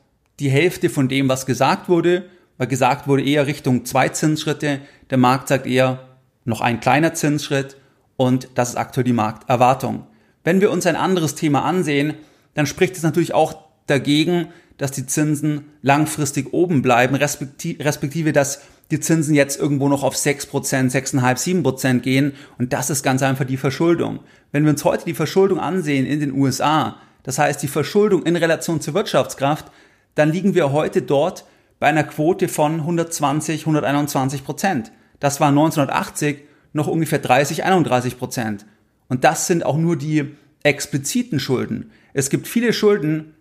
die 0.40 0.50
Hälfte 0.50 0.90
von 0.90 1.08
dem, 1.08 1.28
was 1.28 1.46
gesagt 1.46 1.88
wurde, 1.88 2.28
weil 2.58 2.66
gesagt 2.66 3.06
wurde 3.08 3.24
eher 3.24 3.46
Richtung 3.46 3.84
zwei 3.84 4.08
Zinsschritte. 4.08 4.80
Der 5.10 5.18
Markt 5.18 5.48
sagt 5.48 5.66
eher 5.66 6.00
noch 6.44 6.60
ein 6.60 6.80
kleiner 6.80 7.14
Zinsschritt 7.14 7.76
und 8.16 8.48
das 8.54 8.70
ist 8.70 8.76
aktuell 8.76 9.04
die 9.04 9.12
Markterwartung. 9.12 10.06
Wenn 10.44 10.60
wir 10.60 10.70
uns 10.70 10.86
ein 10.86 10.96
anderes 10.96 11.34
Thema 11.34 11.64
ansehen, 11.64 12.14
dann 12.54 12.66
spricht 12.66 12.96
es 12.96 13.02
natürlich 13.02 13.34
auch 13.34 13.64
dagegen, 13.86 14.48
dass 14.78 14.90
die 14.90 15.06
Zinsen 15.06 15.72
langfristig 15.82 16.52
oben 16.52 16.82
bleiben, 16.82 17.14
respektive, 17.14 17.84
respektive 17.84 18.32
dass 18.32 18.62
die 18.90 19.00
Zinsen 19.00 19.34
jetzt 19.34 19.58
irgendwo 19.58 19.88
noch 19.88 20.02
auf 20.02 20.14
6%, 20.14 20.48
6,5, 20.50 21.62
7% 21.62 22.00
gehen. 22.00 22.34
Und 22.58 22.72
das 22.72 22.90
ist 22.90 23.02
ganz 23.02 23.22
einfach 23.22 23.44
die 23.44 23.56
Verschuldung. 23.56 24.20
Wenn 24.52 24.64
wir 24.64 24.70
uns 24.70 24.84
heute 24.84 25.04
die 25.04 25.14
Verschuldung 25.14 25.58
ansehen 25.58 26.06
in 26.06 26.20
den 26.20 26.32
USA, 26.32 26.96
das 27.22 27.38
heißt 27.38 27.62
die 27.62 27.68
Verschuldung 27.68 28.22
in 28.22 28.36
Relation 28.36 28.80
zur 28.80 28.94
Wirtschaftskraft, 28.94 29.66
dann 30.14 30.30
liegen 30.30 30.54
wir 30.54 30.72
heute 30.72 31.02
dort 31.02 31.44
bei 31.78 31.88
einer 31.88 32.04
Quote 32.04 32.48
von 32.48 32.80
120, 32.80 33.62
121 33.62 34.44
Prozent. 34.44 34.92
Das 35.20 35.40
war 35.40 35.48
1980 35.48 36.38
noch 36.72 36.86
ungefähr 36.86 37.18
30, 37.18 37.64
31 37.64 38.18
Prozent. 38.18 38.66
Und 39.08 39.24
das 39.24 39.46
sind 39.46 39.64
auch 39.64 39.76
nur 39.76 39.96
die 39.96 40.36
expliziten 40.62 41.40
Schulden. 41.40 41.90
Es 42.12 42.30
gibt 42.30 42.46
viele 42.48 42.72
Schulden, 42.72 43.34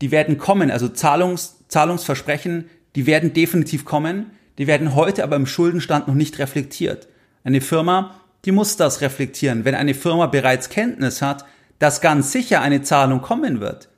die 0.00 0.10
werden 0.10 0.38
kommen, 0.38 0.70
also 0.70 0.88
Zahlungs, 0.88 1.64
Zahlungsversprechen, 1.68 2.68
die 2.96 3.06
werden 3.06 3.32
definitiv 3.32 3.84
kommen, 3.84 4.32
die 4.58 4.66
werden 4.66 4.94
heute 4.94 5.24
aber 5.24 5.36
im 5.36 5.46
Schuldenstand 5.46 6.08
noch 6.08 6.14
nicht 6.14 6.38
reflektiert. 6.38 7.08
Eine 7.44 7.60
Firma, 7.60 8.14
die 8.44 8.52
muss 8.52 8.76
das 8.76 9.00
reflektieren. 9.00 9.64
Wenn 9.64 9.74
eine 9.74 9.94
Firma 9.94 10.26
bereits 10.26 10.68
Kenntnis 10.68 11.22
hat, 11.22 11.44
dass 11.78 12.00
ganz 12.00 12.32
sicher 12.32 12.60
eine 12.60 12.82
Zahlung 12.82 13.22
kommen 13.22 13.60
wird, 13.60 13.88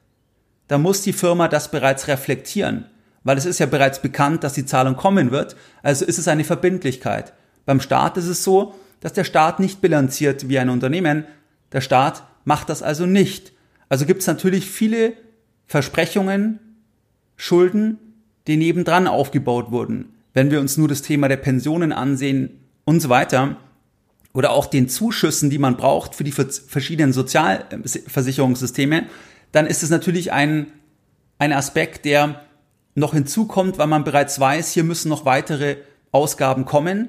dann 0.69 0.83
muss 0.83 1.03
die 1.03 1.13
Firma 1.13 1.49
das 1.49 1.71
bereits 1.71 2.09
reflektieren, 2.09 2.87
weil 3.25 3.37
es 3.37 3.45
ist 3.45 3.59
ja 3.59 3.67
bereits 3.67 4.01
bekannt, 4.01 4.45
dass 4.45 4.55
die 4.55 4.65
Zahlung 4.65 4.97
kommen 4.97 5.31
wird, 5.31 5.57
also 5.83 6.05
ist 6.05 6.19
es 6.19 6.29
eine 6.29 6.45
Verbindlichkeit. 6.45 7.33
Beim 7.67 7.81
Staat 7.81 8.17
ist 8.17 8.27
es 8.29 8.45
so, 8.45 8.75
dass 9.01 9.13
der 9.13 9.25
Staat 9.25 9.61
nicht 9.61 9.81
bilanziert 9.81 10.49
wie 10.49 10.59
ein 10.59 10.71
Unternehmen, 10.71 11.25
der 11.73 11.81
Staat 11.81 12.23
macht 12.45 12.69
das 12.69 12.83
also 12.83 13.07
nicht. 13.07 13.53
Also 13.89 14.07
gibt 14.07 14.21
es 14.21 14.27
natürlich 14.27 14.71
viele 14.71 15.15
Versprechungen, 15.67 16.59
Schulden, 17.37 17.99
die 18.47 18.57
nebendran 18.57 19.07
aufgebaut 19.07 19.71
wurden. 19.71 20.15
Wenn 20.35 20.51
wir 20.51 20.61
uns 20.61 20.77
nur 20.77 20.89
das 20.89 21.03
Thema 21.03 21.29
der 21.29 21.37
Pensionen 21.37 21.93
ansehen 21.93 22.61
und 22.85 23.01
so 23.01 23.09
weiter, 23.09 23.57
oder 24.35 24.51
auch 24.53 24.67
den 24.67 24.89
Zuschüssen, 24.89 25.51
die 25.51 25.59
man 25.59 25.77
braucht 25.77 26.15
für 26.15 26.25
die 26.25 26.33
verschiedenen 26.33 27.12
Sozialversicherungssysteme, 27.12 29.05
dann 29.53 29.67
ist 29.67 29.83
es 29.83 29.91
natürlich 29.91 30.33
ein, 30.33 30.69
ein 31.39 31.53
Aspekt, 31.53 32.05
der 32.05 32.41
noch 32.95 33.12
hinzukommt, 33.12 33.79
weil 33.79 33.87
man 33.87 34.05
bereits 34.05 34.41
weiß, 34.41 34.73
hier 34.73 34.85
müssen 34.85 35.09
noch 35.09 35.25
weitere 35.25 35.77
Ausgaben 36.12 36.65
kommen, 36.65 37.09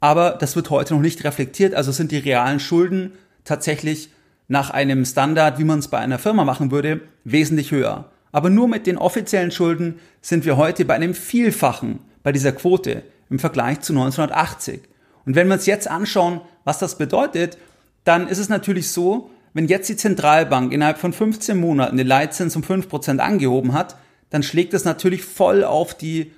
aber 0.00 0.32
das 0.32 0.56
wird 0.56 0.70
heute 0.70 0.94
noch 0.94 1.00
nicht 1.00 1.22
reflektiert, 1.24 1.74
also 1.74 1.92
sind 1.92 2.10
die 2.12 2.18
realen 2.18 2.60
Schulden 2.60 3.12
tatsächlich 3.44 4.10
nach 4.48 4.70
einem 4.70 5.04
Standard, 5.04 5.58
wie 5.58 5.64
man 5.64 5.78
es 5.78 5.88
bei 5.88 5.98
einer 5.98 6.18
Firma 6.18 6.44
machen 6.44 6.70
würde, 6.70 7.00
wesentlich 7.24 7.70
höher. 7.70 8.10
Aber 8.32 8.50
nur 8.50 8.66
mit 8.66 8.86
den 8.86 8.98
offiziellen 8.98 9.50
Schulden 9.50 9.98
sind 10.20 10.44
wir 10.44 10.56
heute 10.56 10.84
bei 10.84 10.94
einem 10.94 11.14
Vielfachen 11.14 12.00
bei 12.22 12.32
dieser 12.32 12.52
Quote 12.52 13.02
im 13.30 13.38
Vergleich 13.38 13.80
zu 13.80 13.92
1980. 13.92 14.82
Und 15.24 15.36
wenn 15.36 15.48
wir 15.48 15.54
uns 15.54 15.66
jetzt 15.66 15.88
anschauen, 15.88 16.40
was 16.64 16.78
das 16.78 16.98
bedeutet, 16.98 17.58
dann 18.04 18.28
ist 18.28 18.38
es 18.38 18.48
natürlich 18.48 18.90
so, 18.90 19.30
wenn 19.54 19.68
jetzt 19.68 19.88
die 19.88 19.96
Zentralbank 19.96 20.72
innerhalb 20.72 20.98
von 20.98 21.12
15 21.12 21.58
Monaten 21.58 21.96
den 21.96 22.06
Leitzins 22.06 22.56
um 22.56 22.62
5% 22.62 23.18
angehoben 23.18 23.72
hat, 23.72 23.96
dann 24.30 24.42
schlägt 24.42 24.72
es 24.74 24.84
natürlich 24.84 25.24
voll 25.24 25.62
auf 25.62 25.94
die 25.94 26.32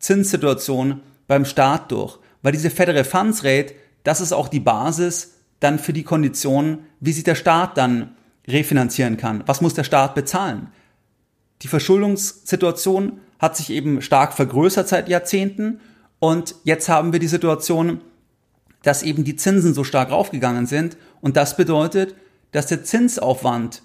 Zinssituation 0.00 1.00
beim 1.28 1.44
Staat 1.44 1.92
durch. 1.92 2.18
Weil 2.42 2.52
diese 2.52 2.70
Federal 2.70 3.04
Funds 3.04 3.44
Rate, 3.44 3.74
das 4.02 4.20
ist 4.20 4.32
auch 4.32 4.48
die 4.48 4.60
Basis 4.60 5.34
dann 5.60 5.78
für 5.78 5.92
die 5.92 6.02
Konditionen, 6.02 6.80
wie 7.00 7.12
sich 7.12 7.24
der 7.24 7.34
Staat 7.34 7.76
dann 7.76 8.14
refinanzieren 8.46 9.16
kann. 9.16 9.42
Was 9.46 9.60
muss 9.60 9.74
der 9.74 9.84
Staat 9.84 10.14
bezahlen? 10.14 10.68
Die 11.62 11.68
Verschuldungssituation 11.68 13.20
hat 13.38 13.56
sich 13.56 13.70
eben 13.70 14.02
stark 14.02 14.32
vergrößert 14.32 14.88
seit 14.88 15.08
Jahrzehnten. 15.08 15.80
Und 16.18 16.54
jetzt 16.64 16.88
haben 16.88 17.12
wir 17.12 17.20
die 17.20 17.26
Situation, 17.26 18.00
dass 18.82 19.02
eben 19.02 19.24
die 19.24 19.36
Zinsen 19.36 19.74
so 19.74 19.84
stark 19.84 20.10
raufgegangen 20.10 20.66
sind. 20.66 20.96
Und 21.20 21.36
das 21.36 21.56
bedeutet, 21.56 22.14
dass 22.52 22.66
der 22.66 22.84
Zinsaufwand 22.84 23.82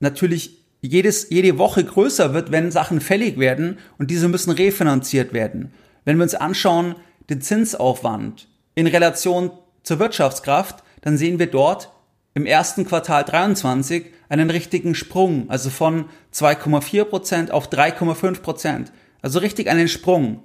natürlich 0.00 0.58
jedes, 0.80 1.30
jede 1.30 1.56
Woche 1.56 1.82
größer 1.84 2.34
wird, 2.34 2.52
wenn 2.52 2.70
Sachen 2.70 3.00
fällig 3.00 3.38
werden. 3.38 3.78
Und 3.96 4.10
diese 4.10 4.28
müssen 4.28 4.50
refinanziert 4.50 5.32
werden. 5.32 5.72
Wenn 6.04 6.16
wir 6.18 6.24
uns 6.24 6.34
anschauen, 6.34 6.96
den 7.30 7.40
Zinsaufwand 7.40 8.48
in 8.74 8.86
Relation 8.86 9.50
zur 9.82 9.98
Wirtschaftskraft, 9.98 10.82
dann 11.00 11.16
sehen 11.16 11.38
wir 11.38 11.46
dort 11.46 11.90
im 12.34 12.46
ersten 12.46 12.84
Quartal 12.84 13.24
23 13.24 14.06
einen 14.28 14.50
richtigen 14.50 14.94
Sprung, 14.94 15.50
also 15.50 15.70
von 15.70 16.06
2,4 16.32 17.04
Prozent 17.04 17.50
auf 17.50 17.70
3,5 17.70 18.40
Prozent. 18.40 18.92
Also 19.22 19.38
richtig 19.38 19.68
einen 19.68 19.88
Sprung, 19.88 20.42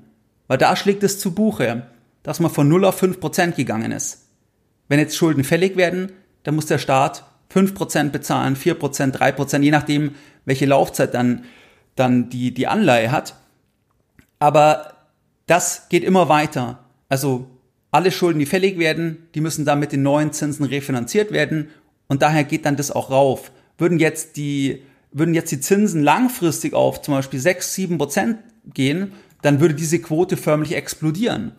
weil 0.47 0.57
da 0.57 0.75
schlägt 0.75 1.03
es 1.03 1.19
zu 1.19 1.33
Buche, 1.33 1.87
dass 2.23 2.39
man 2.39 2.51
von 2.51 2.67
0 2.67 2.85
auf 2.85 2.97
5 2.97 3.19
Prozent 3.19 3.55
gegangen 3.55 3.91
ist. 3.91 4.27
Wenn 4.87 4.99
jetzt 4.99 5.15
Schulden 5.15 5.43
fällig 5.43 5.77
werden, 5.77 6.11
dann 6.43 6.55
muss 6.55 6.65
der 6.65 6.77
Staat 6.77 7.25
5 7.49 7.73
Prozent 7.73 8.11
bezahlen, 8.11 8.55
4 8.55 8.75
Prozent, 8.75 9.19
3 9.19 9.31
Prozent, 9.31 9.65
je 9.65 9.71
nachdem, 9.71 10.15
welche 10.45 10.65
Laufzeit 10.65 11.13
dann, 11.13 11.45
dann 11.95 12.29
die, 12.29 12.53
die 12.53 12.67
Anleihe 12.67 13.11
hat. 13.11 13.35
Aber 14.39 14.93
das 15.47 15.89
geht 15.89 16.03
immer 16.03 16.29
weiter. 16.29 16.79
Also 17.09 17.47
alle 17.91 18.11
Schulden, 18.11 18.39
die 18.39 18.45
fällig 18.45 18.77
werden, 18.77 19.27
die 19.33 19.41
müssen 19.41 19.65
dann 19.65 19.79
mit 19.79 19.91
den 19.91 20.03
neuen 20.03 20.31
Zinsen 20.31 20.65
refinanziert 20.65 21.31
werden 21.31 21.69
und 22.07 22.21
daher 22.21 22.43
geht 22.43 22.65
dann 22.65 22.75
das 22.75 22.91
auch 22.91 23.09
rauf. 23.09 23.51
Würden 23.79 23.97
jetzt 23.97 24.37
die, 24.37 24.83
würden 25.11 25.33
jetzt 25.33 25.51
die 25.51 25.59
Zinsen 25.59 26.03
langfristig 26.03 26.73
auf 26.73 27.01
zum 27.01 27.15
Beispiel 27.15 27.39
6, 27.39 27.73
7 27.73 27.97
Prozent 27.97 28.37
gehen, 28.73 29.13
dann 29.41 29.59
würde 29.59 29.73
diese 29.73 29.99
Quote 29.99 30.37
förmlich 30.37 30.75
explodieren. 30.75 31.53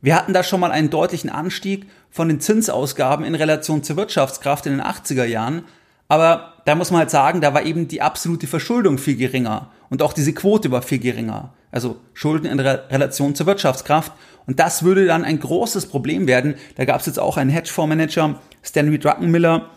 Wir 0.00 0.16
hatten 0.16 0.32
da 0.32 0.42
schon 0.42 0.60
mal 0.60 0.70
einen 0.70 0.90
deutlichen 0.90 1.30
Anstieg 1.30 1.86
von 2.10 2.28
den 2.28 2.40
Zinsausgaben 2.40 3.24
in 3.24 3.34
Relation 3.34 3.82
zur 3.82 3.96
Wirtschaftskraft 3.96 4.66
in 4.66 4.72
den 4.72 4.82
80er 4.82 5.24
Jahren, 5.24 5.64
aber 6.08 6.54
da 6.64 6.74
muss 6.74 6.90
man 6.90 7.00
halt 7.00 7.10
sagen, 7.10 7.40
da 7.40 7.54
war 7.54 7.64
eben 7.64 7.88
die 7.88 8.02
absolute 8.02 8.46
Verschuldung 8.46 8.98
viel 8.98 9.16
geringer 9.16 9.70
und 9.90 10.02
auch 10.02 10.12
diese 10.12 10.32
Quote 10.32 10.70
war 10.70 10.82
viel 10.82 10.98
geringer. 10.98 11.54
Also 11.74 11.96
Schulden 12.12 12.46
in 12.46 12.60
Relation 12.60 13.34
zur 13.34 13.46
Wirtschaftskraft. 13.46 14.12
Und 14.46 14.60
das 14.60 14.84
würde 14.84 15.06
dann 15.06 15.24
ein 15.24 15.40
großes 15.40 15.86
Problem 15.86 16.28
werden. 16.28 16.54
Da 16.76 16.84
gab 16.84 17.00
es 17.00 17.06
jetzt 17.06 17.18
auch 17.18 17.36
einen 17.36 17.50
Hedgefondsmanager, 17.50 18.40
Stanley 18.62 19.00
Druckenmiller, 19.00 19.70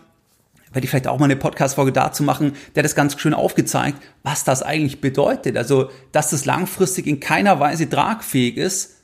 werde 0.72 0.84
ich 0.84 0.90
vielleicht 0.90 1.06
auch 1.06 1.18
mal 1.18 1.24
eine 1.24 1.36
Podcast-Folge 1.36 1.92
dazu 1.92 2.22
machen, 2.22 2.52
der 2.74 2.82
das 2.82 2.94
ganz 2.94 3.18
schön 3.18 3.34
aufgezeigt, 3.34 4.02
was 4.22 4.44
das 4.44 4.62
eigentlich 4.62 5.00
bedeutet. 5.00 5.56
Also, 5.56 5.90
dass 6.12 6.30
das 6.30 6.44
langfristig 6.44 7.06
in 7.06 7.20
keiner 7.20 7.60
Weise 7.60 7.88
tragfähig 7.88 8.56
ist. 8.56 8.96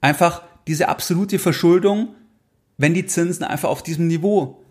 Einfach 0.00 0.42
diese 0.66 0.88
absolute 0.88 1.38
Verschuldung, 1.38 2.14
wenn 2.78 2.94
die 2.94 3.06
Zinsen 3.06 3.44
einfach 3.44 3.68
auf 3.68 3.82
diesem 3.82 4.06
Niveau 4.06 4.62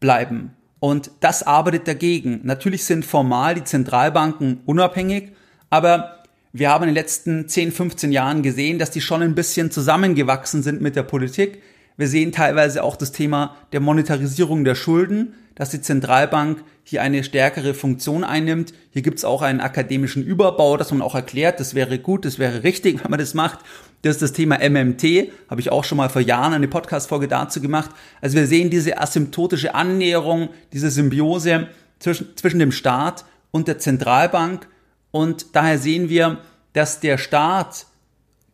bleiben. 0.00 0.54
Und 0.80 1.10
das 1.20 1.42
arbeitet 1.42 1.88
dagegen. 1.88 2.40
Natürlich 2.44 2.84
sind 2.84 3.04
formal 3.04 3.54
die 3.54 3.64
Zentralbanken 3.64 4.60
unabhängig, 4.64 5.32
aber 5.70 6.22
wir 6.52 6.70
haben 6.70 6.84
in 6.84 6.88
den 6.88 6.94
letzten 6.94 7.48
10, 7.48 7.72
15 7.72 8.12
Jahren 8.12 8.42
gesehen, 8.42 8.78
dass 8.78 8.90
die 8.90 9.00
schon 9.00 9.22
ein 9.22 9.34
bisschen 9.34 9.70
zusammengewachsen 9.70 10.62
sind 10.62 10.80
mit 10.80 10.96
der 10.96 11.02
Politik. 11.02 11.62
Wir 11.98 12.06
sehen 12.06 12.30
teilweise 12.30 12.84
auch 12.84 12.94
das 12.94 13.10
Thema 13.10 13.56
der 13.72 13.80
Monetarisierung 13.80 14.64
der 14.64 14.76
Schulden, 14.76 15.34
dass 15.56 15.70
die 15.70 15.80
Zentralbank 15.80 16.62
hier 16.84 17.02
eine 17.02 17.24
stärkere 17.24 17.74
Funktion 17.74 18.22
einnimmt. 18.22 18.72
Hier 18.92 19.02
gibt 19.02 19.18
es 19.18 19.24
auch 19.24 19.42
einen 19.42 19.60
akademischen 19.60 20.24
Überbau, 20.24 20.76
dass 20.76 20.92
man 20.92 21.02
auch 21.02 21.16
erklärt, 21.16 21.58
das 21.58 21.74
wäre 21.74 21.98
gut, 21.98 22.24
das 22.24 22.38
wäre 22.38 22.62
richtig, 22.62 23.02
wenn 23.02 23.10
man 23.10 23.18
das 23.18 23.34
macht. 23.34 23.58
Das 24.02 24.14
ist 24.14 24.22
das 24.22 24.32
Thema 24.32 24.58
MMT, 24.58 25.32
habe 25.50 25.60
ich 25.60 25.72
auch 25.72 25.82
schon 25.82 25.98
mal 25.98 26.08
vor 26.08 26.22
Jahren 26.22 26.52
eine 26.52 26.68
Podcast-Folge 26.68 27.26
dazu 27.26 27.60
gemacht. 27.60 27.90
Also 28.20 28.36
wir 28.36 28.46
sehen 28.46 28.70
diese 28.70 29.00
asymptotische 29.00 29.74
Annäherung, 29.74 30.50
diese 30.72 30.90
Symbiose 30.92 31.66
zwischen, 31.98 32.36
zwischen 32.36 32.60
dem 32.60 32.70
Staat 32.70 33.24
und 33.50 33.66
der 33.66 33.78
Zentralbank. 33.78 34.68
Und 35.10 35.46
daher 35.56 35.78
sehen 35.78 36.08
wir, 36.08 36.38
dass 36.74 37.00
der 37.00 37.18
Staat 37.18 37.86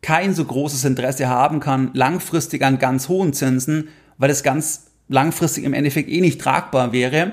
kein 0.04 0.34
so 0.34 0.44
großes 0.44 0.84
Interesse 0.84 1.30
haben 1.30 1.61
kann, 1.61 1.88
langfristig 1.94 2.62
an 2.62 2.78
ganz 2.78 3.08
hohen 3.08 3.32
Zinsen, 3.32 3.88
weil 4.18 4.28
es 4.28 4.42
ganz 4.42 4.88
langfristig 5.08 5.64
im 5.64 5.73
Endeffekt 5.73 6.11
eh 6.11 6.20
nicht 6.20 6.42
tragbar 6.42 6.92
wäre. 6.92 7.32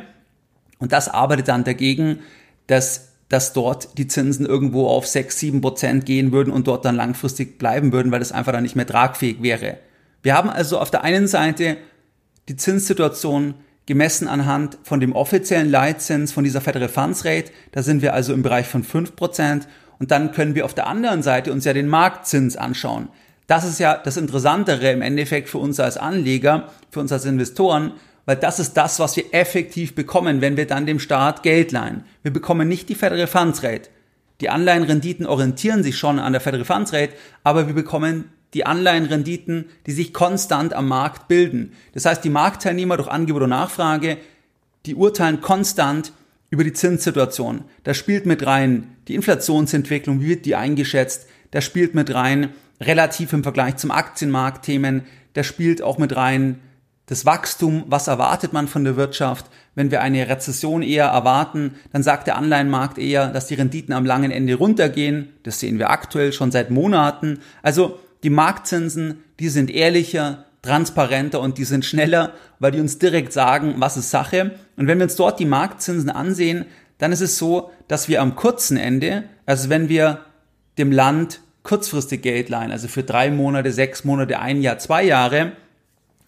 Und 0.79 0.93
das 0.93 1.09
arbeitet 1.09 1.49
dann 1.49 1.65
dagegen, 1.65 2.19
dass, 2.67 3.09
dass 3.27 3.51
dort 3.51 3.97
die 3.97 4.07
Zinsen 4.07 4.45
irgendwo 4.45 4.87
auf 4.87 5.05
6, 5.05 5.37
7 5.37 5.59
Prozent 5.59 6.05
gehen 6.05 6.31
würden 6.31 6.53
und 6.53 6.65
dort 6.65 6.85
dann 6.85 6.95
langfristig 6.95 7.59
bleiben 7.59 7.91
würden, 7.91 8.09
weil 8.13 8.21
es 8.21 8.31
einfach 8.31 8.53
dann 8.53 8.63
nicht 8.63 8.77
mehr 8.77 8.87
tragfähig 8.87 9.41
wäre. 9.41 9.77
Wir 10.23 10.33
haben 10.33 10.49
also 10.49 10.79
auf 10.79 10.91
der 10.91 11.03
einen 11.03 11.27
Seite 11.27 11.75
die 12.47 12.55
Zinssituation 12.55 13.55
gemessen 13.85 14.29
anhand 14.29 14.77
von 14.83 15.01
dem 15.01 15.11
offiziellen 15.11 15.69
Leitzins 15.69 16.31
von 16.31 16.45
dieser 16.45 16.61
Federal 16.61 16.87
Funds 16.87 17.25
Rate. 17.25 17.51
Da 17.73 17.83
sind 17.83 18.01
wir 18.01 18.13
also 18.13 18.33
im 18.33 18.43
Bereich 18.43 18.67
von 18.67 18.85
5 18.85 19.17
Prozent. 19.17 19.67
Und 20.01 20.09
dann 20.09 20.31
können 20.31 20.55
wir 20.55 20.65
auf 20.65 20.73
der 20.73 20.87
anderen 20.87 21.21
Seite 21.21 21.53
uns 21.53 21.63
ja 21.63 21.73
den 21.73 21.87
Marktzins 21.87 22.57
anschauen. 22.57 23.09
Das 23.45 23.63
ist 23.63 23.79
ja 23.79 23.95
das 23.95 24.17
Interessantere 24.17 24.89
im 24.89 25.03
Endeffekt 25.03 25.47
für 25.47 25.59
uns 25.59 25.79
als 25.79 25.95
Anleger, 25.95 26.69
für 26.89 27.01
uns 27.01 27.11
als 27.11 27.25
Investoren, 27.25 27.91
weil 28.25 28.37
das 28.37 28.57
ist 28.57 28.73
das, 28.73 28.99
was 28.99 29.15
wir 29.15 29.25
effektiv 29.31 29.93
bekommen, 29.93 30.41
wenn 30.41 30.57
wir 30.57 30.65
dann 30.65 30.87
dem 30.87 30.99
Staat 30.99 31.43
Geld 31.43 31.71
leihen. 31.71 32.03
Wir 32.23 32.33
bekommen 32.33 32.67
nicht 32.67 32.89
die 32.89 32.95
Federal 32.95 33.27
Funds 33.27 33.61
Rate. 33.61 33.91
Die 34.41 34.49
Anleihenrenditen 34.49 35.27
orientieren 35.27 35.83
sich 35.83 35.99
schon 35.99 36.17
an 36.17 36.31
der 36.31 36.41
Federal 36.41 36.65
Funds 36.65 36.93
Rate, 36.93 37.13
aber 37.43 37.67
wir 37.67 37.75
bekommen 37.75 38.31
die 38.55 38.65
Anleihenrenditen, 38.65 39.65
die 39.85 39.91
sich 39.91 40.15
konstant 40.15 40.73
am 40.73 40.87
Markt 40.87 41.27
bilden. 41.27 41.73
Das 41.93 42.05
heißt, 42.05 42.23
die 42.23 42.31
Marktteilnehmer 42.31 42.97
durch 42.97 43.07
Angebot 43.07 43.43
und 43.43 43.51
Nachfrage, 43.51 44.17
die 44.87 44.95
urteilen 44.95 45.41
konstant 45.41 46.11
über 46.51 46.63
die 46.63 46.73
Zinssituation. 46.73 47.63
Da 47.83 47.93
spielt 47.93 48.25
mit 48.25 48.45
rein 48.45 48.97
die 49.11 49.15
Inflationsentwicklung, 49.15 50.21
wie 50.21 50.29
wird 50.29 50.45
die 50.45 50.55
eingeschätzt? 50.55 51.27
Da 51.51 51.59
spielt 51.59 51.93
mit 51.93 52.13
rein 52.13 52.53
relativ 52.79 53.33
im 53.33 53.43
Vergleich 53.43 53.75
zum 53.75 53.91
Aktienmarkt 53.91 54.63
Themen. 54.63 55.03
Da 55.33 55.43
spielt 55.43 55.81
auch 55.81 55.97
mit 55.97 56.15
rein 56.15 56.59
das 57.07 57.25
Wachstum. 57.25 57.83
Was 57.87 58.07
erwartet 58.07 58.53
man 58.53 58.69
von 58.69 58.85
der 58.85 58.95
Wirtschaft? 58.95 59.47
Wenn 59.75 59.91
wir 59.91 60.01
eine 60.01 60.29
Rezession 60.29 60.81
eher 60.81 61.07
erwarten, 61.07 61.75
dann 61.91 62.03
sagt 62.03 62.27
der 62.27 62.37
Anleihenmarkt 62.37 62.97
eher, 62.97 63.27
dass 63.27 63.47
die 63.47 63.55
Renditen 63.55 63.93
am 63.93 64.05
langen 64.05 64.31
Ende 64.31 64.55
runtergehen. 64.55 65.33
Das 65.43 65.59
sehen 65.59 65.77
wir 65.77 65.89
aktuell 65.89 66.31
schon 66.31 66.51
seit 66.51 66.71
Monaten. 66.71 67.39
Also 67.61 67.99
die 68.23 68.29
Marktzinsen, 68.29 69.25
die 69.39 69.49
sind 69.49 69.69
ehrlicher, 69.69 70.45
transparenter 70.61 71.41
und 71.41 71.57
die 71.57 71.65
sind 71.65 71.83
schneller, 71.83 72.33
weil 72.59 72.71
die 72.71 72.79
uns 72.79 72.97
direkt 72.97 73.33
sagen, 73.33 73.75
was 73.77 73.97
ist 73.97 74.11
Sache. 74.11 74.51
Und 74.77 74.87
wenn 74.87 74.99
wir 74.99 75.05
uns 75.05 75.15
dort 75.15 75.39
die 75.39 75.45
Marktzinsen 75.45 76.09
ansehen, 76.09 76.65
dann 77.01 77.11
ist 77.11 77.21
es 77.21 77.39
so, 77.39 77.71
dass 77.87 78.09
wir 78.09 78.21
am 78.21 78.35
kurzen 78.35 78.77
Ende, 78.77 79.23
also 79.47 79.69
wenn 79.69 79.89
wir 79.89 80.19
dem 80.77 80.91
Land 80.91 81.41
kurzfristig 81.63 82.21
Geld 82.21 82.49
leihen, 82.49 82.71
also 82.71 82.87
für 82.87 83.01
drei 83.01 83.31
Monate, 83.31 83.71
sechs 83.71 84.03
Monate, 84.03 84.37
ein 84.37 84.61
Jahr, 84.61 84.77
zwei 84.77 85.03
Jahre, 85.03 85.53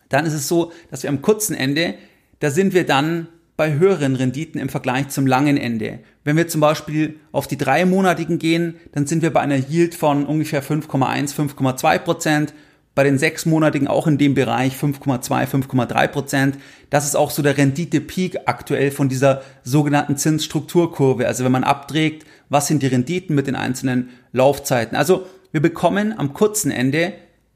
dann 0.10 0.26
ist 0.26 0.34
es 0.34 0.48
so, 0.48 0.72
dass 0.90 1.04
wir 1.04 1.12
am 1.12 1.22
kurzen 1.22 1.54
Ende, 1.56 1.94
da 2.40 2.50
sind 2.50 2.74
wir 2.74 2.88
dann 2.88 3.28
bei 3.56 3.74
höheren 3.74 4.16
Renditen 4.16 4.60
im 4.60 4.68
Vergleich 4.68 5.10
zum 5.10 5.28
langen 5.28 5.58
Ende. 5.58 6.00
Wenn 6.24 6.38
wir 6.38 6.48
zum 6.48 6.62
Beispiel 6.62 7.20
auf 7.32 7.46
die 7.46 7.58
dreimonatigen 7.58 8.40
gehen, 8.40 8.78
dann 8.94 9.06
sind 9.06 9.22
wir 9.22 9.32
bei 9.32 9.42
einer 9.42 9.58
Yield 9.58 9.94
von 9.94 10.26
ungefähr 10.26 10.64
5,1, 10.64 11.36
5,2 11.36 12.00
Prozent 12.00 12.54
bei 12.96 13.04
den 13.04 13.18
sechsmonatigen 13.18 13.88
auch 13.88 14.06
in 14.06 14.18
dem 14.18 14.36
Bereich 14.36 14.76
5,2, 14.76 15.48
5,3 15.48 16.08
Prozent. 16.08 16.58
Das 16.90 17.06
ist 17.06 17.16
auch 17.16 17.32
so 17.32 17.42
der 17.42 17.58
Rendite-Peak 17.58 18.42
aktuell 18.46 18.92
von 18.92 19.10
dieser 19.10 19.42
sogenannten 19.64 20.18
Zinsstrukturkurve. 20.18 21.28
Also 21.28 21.44
wenn 21.44 21.52
man 21.52 21.64
abträgt, 21.64 22.26
was 22.50 22.68
sind 22.68 22.84
die 22.84 22.88
Renditen 22.88 23.36
mit 23.36 23.48
den 23.48 23.56
einzelnen 23.56 24.10
Laufzeiten. 24.32 24.96
Also 24.96 25.26
wir 25.52 25.62
bekommen 25.62 26.14
am 26.18 26.34
kurzen 26.34 26.70
Ende 26.70 27.14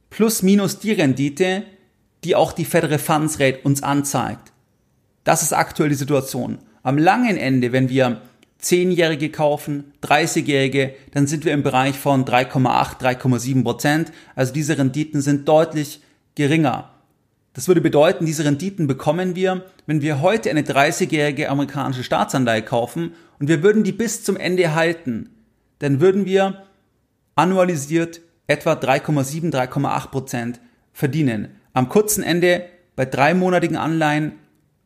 plus 0.10 0.42
minus 0.42 0.80
die 0.80 0.94
Rendite, 0.94 1.64
die 2.24 2.36
auch 2.36 2.52
die 2.52 2.66
Federal 2.66 3.00
Funds 3.00 3.40
Rate 3.40 3.60
uns 3.64 3.84
anzeigt. 3.84 4.52
Das 5.24 5.44
ist 5.44 5.54
aktuell 5.54 5.90
die 5.90 5.96
Situation. 5.96 6.60
Am 6.82 6.98
langen 6.98 7.38
Ende, 7.38 7.74
wenn 7.74 7.90
wir 7.90 8.22
10-Jährige 8.62 9.30
kaufen, 9.30 9.94
30-Jährige, 10.04 10.96
dann 11.12 11.28
sind 11.28 11.46
wir 11.46 11.54
im 11.54 11.64
Bereich 11.64 11.98
von 11.98 12.26
3,8, 12.26 13.00
3,7 13.00 13.64
Prozent. 13.64 14.12
Also 14.36 14.54
diese 14.54 14.78
Renditen 14.78 15.22
sind 15.22 15.48
deutlich 15.48 16.02
geringer. 16.36 16.92
Das 17.54 17.68
würde 17.68 17.82
bedeuten, 17.82 18.26
diese 18.26 18.46
Renditen 18.46 18.88
bekommen 18.88 19.36
wir, 19.36 19.66
wenn 19.86 20.02
wir 20.02 20.22
heute 20.22 20.50
eine 20.50 20.62
30-jährige 20.62 21.50
amerikanische 21.50 22.04
Staatsanleihe 22.04 22.62
kaufen 22.62 23.14
und 23.40 23.48
wir 23.48 23.64
würden 23.64 23.84
die 23.84 23.92
bis 23.92 24.24
zum 24.24 24.38
Ende 24.38 24.76
halten, 24.76 25.30
dann 25.80 26.00
würden 26.00 26.26
wir 26.26 26.64
annualisiert 27.36 28.22
etwa 28.48 28.74
3,7, 28.74 29.52
3,8 29.52 30.08
Prozent 30.10 30.60
verdienen. 30.94 31.50
Am 31.74 31.90
kurzen 31.90 32.24
Ende 32.24 32.66
bei 32.96 33.06
dreimonatigen 33.06 33.78
Anleihen 33.78 34.34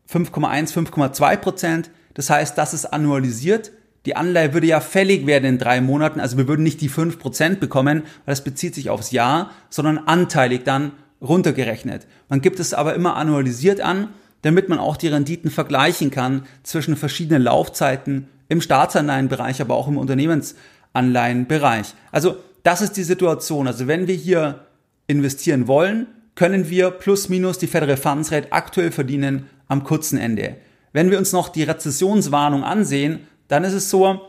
5,1, 0.10 0.74
5,2 0.74 1.38
Prozent 1.38 1.92
das 2.14 2.30
heißt, 2.30 2.58
das 2.58 2.74
ist 2.74 2.86
annualisiert. 2.86 3.72
Die 4.06 4.16
Anleihe 4.16 4.54
würde 4.54 4.68
ja 4.68 4.80
fällig 4.80 5.28
werden 5.28 5.46
in 5.46 5.58
drei 5.58 5.80
Monaten. 5.80 6.20
Also 6.20 6.38
wir 6.38 6.48
würden 6.48 6.64
nicht 6.64 6.82
die 6.82 6.90
fünf 6.90 7.20
Prozent 7.20 7.60
bekommen, 7.60 8.04
weil 8.26 8.32
das 8.32 8.44
bezieht 8.44 8.74
sich 8.74 8.90
aufs 8.90 9.12
Jahr, 9.12 9.52
sondern 9.70 10.00
anteilig 10.00 10.64
dann 10.64 10.94
runtergerechnet. 11.22 12.08
Man 12.30 12.42
gibt 12.42 12.60
es 12.60 12.74
aber 12.74 12.96
immer 12.96 13.16
annualisiert 13.16 13.80
an, 13.80 14.10
damit 14.42 14.70
man 14.70 14.80
auch 14.80 14.98
die 14.98 15.08
Renditen 15.08 15.52
vergleichen 15.52 16.10
kann 16.10 16.44
zwischen 16.64 16.96
verschiedenen 16.96 17.44
Laufzeiten 17.44 18.28
im 18.50 18.60
Staatsanleihenbereich, 18.60 19.62
aber 19.62 19.76
auch 19.76 19.88
im 19.88 19.98
Unternehmensanleihenbereich. 19.98 21.94
Also 22.12 22.38
das 22.64 22.82
ist 22.82 22.98
die 22.98 23.04
Situation. 23.04 23.68
Also 23.68 23.88
wenn 23.88 24.08
wir 24.08 24.16
hier 24.16 24.66
investieren 25.08 25.68
wollen, 25.68 26.08
können 26.36 26.70
wir 26.70 26.92
plus 26.92 27.30
minus 27.30 27.60
die 27.60 27.68
Federal 27.68 27.98
Funds 27.98 28.32
Rate 28.32 28.52
aktuell 28.52 28.92
verdienen 28.92 29.48
am 29.68 29.84
kurzen 29.84 30.18
Ende. 30.18 30.56
Wenn 30.94 31.12
wir 31.12 31.18
uns 31.18 31.32
noch 31.32 31.50
die 31.50 31.64
Rezessionswarnung 31.64 32.64
ansehen, 32.64 33.28
dann 33.48 33.64
ist 33.64 33.74
es 33.74 33.90
so, 33.90 34.22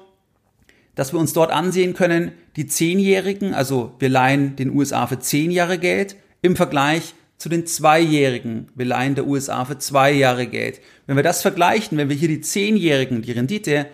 dass 0.95 1.13
wir 1.13 1.21
uns 1.21 1.33
dort 1.33 1.51
ansehen 1.51 1.95
können, 1.95 2.33
die 2.57 2.67
Zehnjährigen, 2.67 3.55
also 3.55 3.95
wir 3.99 4.09
leihen 4.09 4.57
den 4.57 4.71
USA 4.71 5.07
für 5.07 5.19
zehn 5.19 5.51
Jahre 5.51 5.79
Geld, 5.79 6.17
im 6.43 6.57
Vergleich 6.57 7.15
zu 7.39 7.49
den 7.49 7.67
Zweijährigen. 7.67 8.69
Wir 8.75 8.87
leihen 8.87 9.15
der 9.15 9.27
USA 9.27 9.65
für 9.65 9.79
zwei 9.79 10.13
Jahre 10.13 10.47
Geld. 10.47 10.81
Wenn 11.07 11.17
wir 11.17 11.23
das 11.23 11.43
vergleichen, 11.43 11.99
wenn 11.99 12.09
wir 12.09 12.17
hier 12.17 12.29
die 12.29 12.41
Zehnjährigen, 12.41 13.23
die 13.23 13.33
Rendite, 13.33 13.87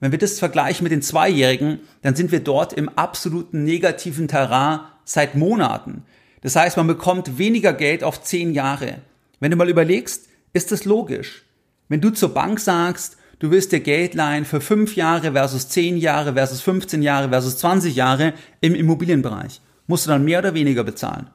wenn 0.00 0.12
wir 0.12 0.18
das 0.18 0.38
vergleichen 0.38 0.84
mit 0.84 0.92
den 0.92 1.02
Zweijährigen, 1.02 1.80
dann 2.02 2.14
sind 2.14 2.30
wir 2.30 2.40
dort 2.40 2.72
im 2.72 2.88
absoluten 2.90 3.64
negativen 3.64 4.28
Terrain 4.28 4.80
seit 5.04 5.34
Monaten. 5.34 6.04
Das 6.42 6.56
heißt, 6.56 6.76
man 6.76 6.86
bekommt 6.86 7.38
weniger 7.38 7.72
Geld 7.72 8.04
auf 8.04 8.22
zehn 8.22 8.52
Jahre. 8.52 8.98
Wenn 9.40 9.50
du 9.50 9.56
mal 9.56 9.68
überlegst, 9.68 10.28
ist 10.52 10.72
das 10.72 10.84
logisch. 10.84 11.44
Wenn 11.92 12.00
du 12.00 12.08
zur 12.08 12.32
Bank 12.32 12.58
sagst, 12.58 13.18
du 13.38 13.50
willst 13.50 13.70
dir 13.70 13.80
Geld 13.80 14.14
leihen 14.14 14.46
für 14.46 14.62
5 14.62 14.96
Jahre 14.96 15.32
versus 15.32 15.68
10 15.68 15.98
Jahre 15.98 16.32
versus 16.32 16.62
15 16.62 17.02
Jahre 17.02 17.28
versus 17.28 17.58
20 17.58 17.94
Jahre 17.94 18.32
im 18.62 18.74
Immobilienbereich, 18.74 19.60
musst 19.86 20.06
du 20.06 20.08
dann 20.08 20.24
mehr 20.24 20.38
oder 20.38 20.54
weniger 20.54 20.84
bezahlen. 20.84 21.28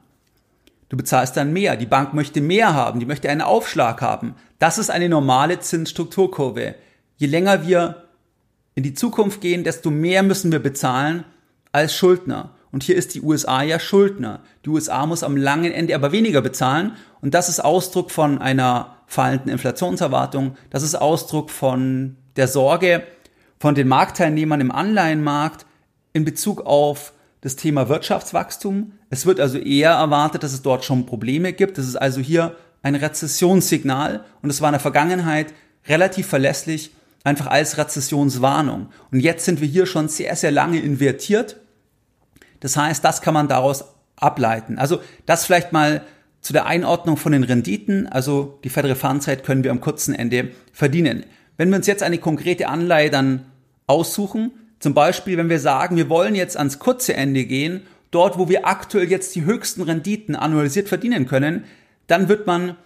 Du 0.88 0.96
bezahlst 0.96 1.36
dann 1.36 1.52
mehr. 1.52 1.76
Die 1.76 1.86
Bank 1.86 2.12
möchte 2.12 2.40
mehr 2.40 2.74
haben, 2.74 2.98
die 2.98 3.06
möchte 3.06 3.30
einen 3.30 3.40
Aufschlag 3.40 4.02
haben. 4.02 4.34
Das 4.58 4.78
ist 4.78 4.90
eine 4.90 5.08
normale 5.08 5.60
Zinsstrukturkurve. 5.60 6.74
Je 7.18 7.26
länger 7.28 7.64
wir 7.64 8.08
in 8.74 8.82
die 8.82 8.94
Zukunft 8.94 9.40
gehen, 9.40 9.62
desto 9.62 9.92
mehr 9.92 10.24
müssen 10.24 10.50
wir 10.50 10.58
bezahlen 10.58 11.22
als 11.70 11.94
Schuldner. 11.94 12.50
Und 12.72 12.82
hier 12.82 12.96
ist 12.96 13.14
die 13.14 13.22
USA 13.22 13.62
ja 13.62 13.78
Schuldner. 13.78 14.40
Die 14.64 14.70
USA 14.70 15.06
muss 15.06 15.22
am 15.22 15.36
langen 15.36 15.70
Ende 15.70 15.94
aber 15.94 16.10
weniger 16.10 16.42
bezahlen. 16.42 16.96
Und 17.20 17.34
das 17.34 17.48
ist 17.48 17.60
Ausdruck 17.60 18.10
von 18.10 18.38
einer 18.38 18.97
fallenden 19.08 19.50
Inflationserwartung. 19.50 20.56
Das 20.70 20.84
ist 20.84 20.94
Ausdruck 20.94 21.50
von 21.50 22.16
der 22.36 22.46
Sorge 22.46 23.02
von 23.58 23.74
den 23.74 23.88
Marktteilnehmern 23.88 24.60
im 24.60 24.70
Anleihenmarkt 24.70 25.66
in 26.12 26.24
Bezug 26.24 26.64
auf 26.64 27.12
das 27.40 27.56
Thema 27.56 27.88
Wirtschaftswachstum. 27.88 28.92
Es 29.10 29.26
wird 29.26 29.40
also 29.40 29.58
eher 29.58 29.92
erwartet, 29.92 30.42
dass 30.42 30.52
es 30.52 30.62
dort 30.62 30.84
schon 30.84 31.06
Probleme 31.06 31.52
gibt. 31.52 31.78
Das 31.78 31.86
ist 31.86 31.96
also 31.96 32.20
hier 32.20 32.54
ein 32.82 32.94
Rezessionssignal 32.94 34.24
und 34.42 34.50
es 34.50 34.60
war 34.60 34.68
in 34.68 34.74
der 34.74 34.80
Vergangenheit 34.80 35.52
relativ 35.86 36.26
verlässlich 36.26 36.92
einfach 37.24 37.46
als 37.46 37.78
Rezessionswarnung. 37.78 38.88
Und 39.10 39.20
jetzt 39.20 39.44
sind 39.44 39.60
wir 39.60 39.68
hier 39.68 39.86
schon 39.86 40.08
sehr, 40.08 40.36
sehr 40.36 40.52
lange 40.52 40.80
invertiert. 40.80 41.56
Das 42.60 42.76
heißt, 42.76 43.04
das 43.04 43.22
kann 43.22 43.34
man 43.34 43.48
daraus 43.48 43.84
ableiten. 44.16 44.78
Also 44.78 45.00
das 45.26 45.44
vielleicht 45.44 45.72
mal 45.72 46.02
zu 46.40 46.52
der 46.52 46.66
Einordnung 46.66 47.16
von 47.16 47.32
den 47.32 47.44
Renditen, 47.44 48.06
also 48.06 48.58
die 48.64 48.68
Federal 48.68 48.96
Fund 48.96 49.22
Zeit 49.22 49.44
können 49.44 49.64
wir 49.64 49.70
am 49.70 49.80
kurzen 49.80 50.14
Ende 50.14 50.50
verdienen. 50.72 51.24
Wenn 51.56 51.70
wir 51.70 51.76
uns 51.76 51.86
jetzt 51.86 52.02
eine 52.02 52.18
konkrete 52.18 52.68
Anleihe 52.68 53.10
dann 53.10 53.44
aussuchen, 53.86 54.52
zum 54.78 54.94
Beispiel, 54.94 55.36
wenn 55.36 55.48
wir 55.48 55.58
sagen, 55.58 55.96
wir 55.96 56.08
wollen 56.08 56.34
jetzt 56.34 56.56
ans 56.56 56.78
kurze 56.78 57.14
Ende 57.14 57.44
gehen, 57.44 57.82
dort, 58.10 58.38
wo 58.38 58.48
wir 58.48 58.66
aktuell 58.66 59.10
jetzt 59.10 59.34
die 59.34 59.44
höchsten 59.44 59.82
Renditen 59.82 60.36
annualisiert 60.36 60.88
verdienen 60.88 61.26
können, 61.26 61.64
dann 62.06 62.28
wird 62.28 62.46
man 62.46 62.76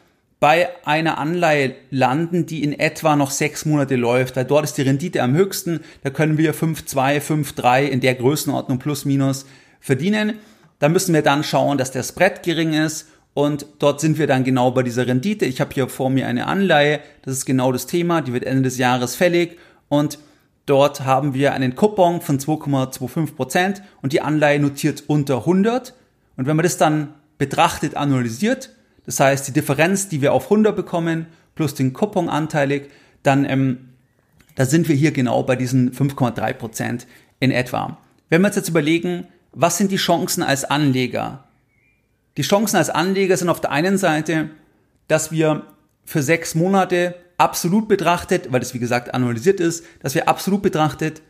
bei 0.40 0.70
einer 0.84 1.18
Anleihe 1.18 1.76
landen, 1.90 2.46
die 2.46 2.64
in 2.64 2.72
etwa 2.72 3.14
noch 3.14 3.30
sechs 3.30 3.64
Monate 3.64 3.94
läuft, 3.94 4.34
weil 4.34 4.44
dort 4.44 4.64
ist 4.64 4.76
die 4.76 4.82
Rendite 4.82 5.22
am 5.22 5.34
höchsten, 5.34 5.80
da 6.02 6.10
können 6.10 6.36
wir 6.36 6.52
5,2, 6.52 7.20
5,3 7.20 7.84
in 7.84 8.00
der 8.00 8.16
Größenordnung 8.16 8.80
plus 8.80 9.04
minus 9.04 9.46
verdienen. 9.78 10.38
Da 10.80 10.88
müssen 10.88 11.14
wir 11.14 11.22
dann 11.22 11.44
schauen, 11.44 11.78
dass 11.78 11.92
der 11.92 12.02
Spread 12.02 12.42
gering 12.42 12.72
ist 12.72 13.06
und 13.34 13.66
dort 13.78 14.00
sind 14.00 14.18
wir 14.18 14.26
dann 14.26 14.44
genau 14.44 14.70
bei 14.70 14.82
dieser 14.82 15.06
Rendite. 15.06 15.46
Ich 15.46 15.60
habe 15.60 15.72
hier 15.72 15.88
vor 15.88 16.10
mir 16.10 16.26
eine 16.26 16.46
Anleihe, 16.46 17.00
das 17.22 17.34
ist 17.38 17.44
genau 17.46 17.72
das 17.72 17.86
Thema, 17.86 18.20
die 18.20 18.32
wird 18.32 18.44
Ende 18.44 18.62
des 18.62 18.78
Jahres 18.78 19.14
fällig 19.14 19.58
und 19.88 20.18
dort 20.66 21.04
haben 21.04 21.34
wir 21.34 21.52
einen 21.52 21.74
Coupon 21.74 22.20
von 22.20 22.38
2,25 22.38 23.34
Prozent 23.34 23.82
und 24.02 24.12
die 24.12 24.20
Anleihe 24.20 24.60
notiert 24.60 25.04
unter 25.06 25.38
100 25.38 25.94
und 26.36 26.46
wenn 26.46 26.56
man 26.56 26.64
das 26.64 26.76
dann 26.76 27.14
betrachtet, 27.38 27.96
analysiert, 27.96 28.70
das 29.06 29.18
heißt 29.18 29.48
die 29.48 29.52
Differenz, 29.52 30.08
die 30.08 30.22
wir 30.22 30.32
auf 30.32 30.44
100 30.44 30.76
bekommen, 30.76 31.26
plus 31.54 31.74
den 31.74 31.92
Coupon 31.92 32.28
anteilig, 32.28 32.90
dann 33.22 33.44
ähm, 33.44 33.88
da 34.54 34.66
sind 34.66 34.88
wir 34.88 34.96
hier 34.96 35.12
genau 35.12 35.42
bei 35.42 35.56
diesen 35.56 35.92
5,3 35.92 36.52
Prozent 36.52 37.06
in 37.40 37.50
etwa. 37.50 37.98
Wenn 38.28 38.42
wir 38.42 38.48
uns 38.48 38.56
jetzt 38.56 38.68
überlegen, 38.68 39.26
was 39.52 39.78
sind 39.78 39.90
die 39.90 39.96
Chancen 39.96 40.42
als 40.42 40.64
Anleger? 40.64 41.44
Die 42.36 42.42
Chancen 42.42 42.76
als 42.76 42.90
Anleger 42.90 43.36
sind 43.36 43.48
auf 43.48 43.60
der 43.60 43.72
einen 43.72 43.98
Seite, 43.98 44.50
dass 45.08 45.30
wir 45.30 45.66
für 46.04 46.22
sechs 46.22 46.54
Monate 46.54 47.14
absolut 47.36 47.88
betrachtet, 47.88 48.52
weil 48.52 48.60
das 48.60 48.74
wie 48.74 48.78
gesagt 48.78 49.14
annualisiert 49.14 49.60
ist, 49.60 49.84
dass 50.00 50.14
wir 50.14 50.28
absolut 50.28 50.62
betrachtet 50.62 51.22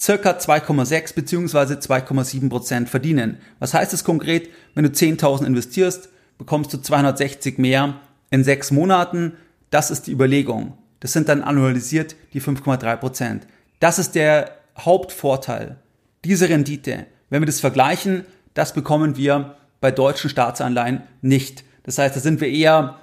circa 0.00 0.30
2,6 0.32 1.14
beziehungsweise 1.14 1.74
2,7 1.74 2.48
Prozent 2.48 2.88
verdienen. 2.88 3.38
Was 3.60 3.72
heißt 3.72 3.92
das 3.92 4.02
konkret? 4.02 4.50
Wenn 4.74 4.84
du 4.84 4.90
10.000 4.90 5.46
investierst, 5.46 6.08
bekommst 6.38 6.72
du 6.72 6.78
260 6.78 7.58
mehr 7.58 8.00
in 8.30 8.42
sechs 8.42 8.72
Monaten. 8.72 9.34
Das 9.70 9.92
ist 9.92 10.08
die 10.08 10.12
Überlegung. 10.12 10.76
Das 10.98 11.12
sind 11.12 11.28
dann 11.28 11.42
annualisiert 11.42 12.16
die 12.32 12.40
5,3 12.40 12.96
Prozent. 12.96 13.46
Das 13.78 14.00
ist 14.00 14.16
der 14.16 14.56
Hauptvorteil. 14.76 15.76
Diese 16.24 16.48
Rendite. 16.48 17.06
Wenn 17.30 17.42
wir 17.42 17.46
das 17.46 17.60
vergleichen, 17.60 18.24
Das 18.54 18.74
bekommen 18.74 19.16
wir 19.16 19.56
bei 19.82 19.90
deutschen 19.90 20.30
Staatsanleihen 20.30 21.02
nicht. 21.20 21.64
Das 21.82 21.98
heißt, 21.98 22.16
da 22.16 22.20
sind 22.20 22.40
wir 22.40 22.48
eher 22.48 23.00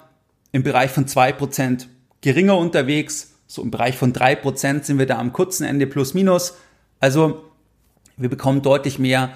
im 0.50 0.64
Bereich 0.64 0.90
von 0.90 1.06
zwei 1.06 1.30
Prozent 1.30 1.88
geringer 2.22 2.56
unterwegs. 2.56 3.34
So 3.46 3.62
im 3.62 3.70
Bereich 3.70 3.96
von 3.96 4.12
drei 4.12 4.34
Prozent 4.34 4.86
sind 4.86 4.98
wir 4.98 5.06
da 5.06 5.18
am 5.18 5.32
kurzen 5.32 5.64
Ende 5.64 5.86
plus 5.86 6.14
minus. 6.14 6.54
Also 6.98 7.44
wir 8.16 8.30
bekommen 8.30 8.62
deutlich 8.62 8.98
mehr 8.98 9.30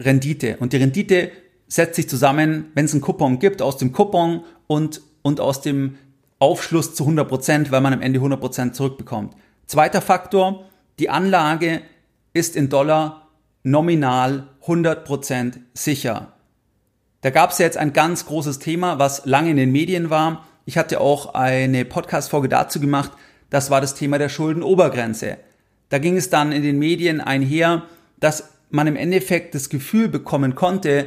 Rendite. 0.00 0.56
Und 0.56 0.72
die 0.72 0.78
Rendite 0.78 1.30
setzt 1.68 1.96
sich 1.96 2.08
zusammen, 2.08 2.72
wenn 2.74 2.86
es 2.86 2.92
einen 2.92 3.02
Coupon 3.02 3.38
gibt, 3.38 3.60
aus 3.60 3.76
dem 3.76 3.92
Coupon 3.92 4.44
und, 4.66 5.02
und 5.20 5.40
aus 5.40 5.60
dem 5.60 5.98
Aufschluss 6.38 6.94
zu 6.94 7.04
100 7.04 7.28
Prozent, 7.28 7.70
weil 7.70 7.82
man 7.82 7.92
am 7.92 8.00
Ende 8.00 8.18
100 8.18 8.40
Prozent 8.40 8.74
zurückbekommt. 8.74 9.34
Zweiter 9.66 10.00
Faktor, 10.00 10.64
die 10.98 11.10
Anlage 11.10 11.82
ist 12.32 12.56
in 12.56 12.70
Dollar 12.70 13.28
nominal 13.62 14.48
100 14.62 15.04
Prozent 15.04 15.60
sicher. 15.74 16.32
Da 17.20 17.30
gab 17.30 17.50
es 17.50 17.58
ja 17.58 17.64
jetzt 17.64 17.76
ein 17.76 17.92
ganz 17.92 18.26
großes 18.26 18.60
Thema, 18.60 19.00
was 19.00 19.26
lange 19.26 19.50
in 19.50 19.56
den 19.56 19.72
Medien 19.72 20.08
war. 20.08 20.46
Ich 20.66 20.78
hatte 20.78 21.00
auch 21.00 21.34
eine 21.34 21.84
Podcast-Folge 21.84 22.48
dazu 22.48 22.78
gemacht. 22.78 23.10
Das 23.50 23.70
war 23.70 23.80
das 23.80 23.94
Thema 23.94 24.18
der 24.18 24.28
Schuldenobergrenze. 24.28 25.38
Da 25.88 25.98
ging 25.98 26.16
es 26.16 26.30
dann 26.30 26.52
in 26.52 26.62
den 26.62 26.78
Medien 26.78 27.20
einher, 27.20 27.82
dass 28.20 28.50
man 28.70 28.86
im 28.86 28.94
Endeffekt 28.94 29.56
das 29.56 29.68
Gefühl 29.68 30.08
bekommen 30.08 30.54
konnte, 30.54 31.06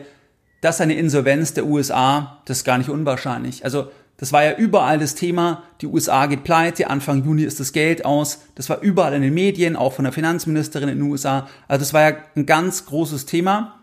dass 0.59 0.81
eine 0.81 0.95
Insolvenz 0.95 1.53
der 1.53 1.65
USA, 1.65 2.41
das 2.45 2.57
ist 2.57 2.63
gar 2.65 2.77
nicht 2.77 2.89
unwahrscheinlich. 2.89 3.63
Also 3.63 3.89
das 4.17 4.33
war 4.33 4.43
ja 4.43 4.55
überall 4.55 4.99
das 4.99 5.15
Thema, 5.15 5.63
die 5.79 5.87
USA 5.87 6.25
geht 6.25 6.43
pleite, 6.43 6.89
Anfang 6.89 7.23
Juni 7.23 7.43
ist 7.43 7.59
das 7.59 7.71
Geld 7.71 8.03
aus. 8.03 8.41
Das 8.55 8.69
war 8.69 8.81
überall 8.81 9.13
in 9.13 9.21
den 9.21 9.33
Medien, 9.33 9.77
auch 9.77 9.93
von 9.93 10.03
der 10.03 10.13
Finanzministerin 10.13 10.89
in 10.89 10.99
den 10.99 11.09
USA. 11.09 11.47
Also 11.69 11.79
das 11.79 11.93
war 11.93 12.01
ja 12.01 12.17
ein 12.35 12.45
ganz 12.45 12.85
großes 12.85 13.25
Thema 13.25 13.80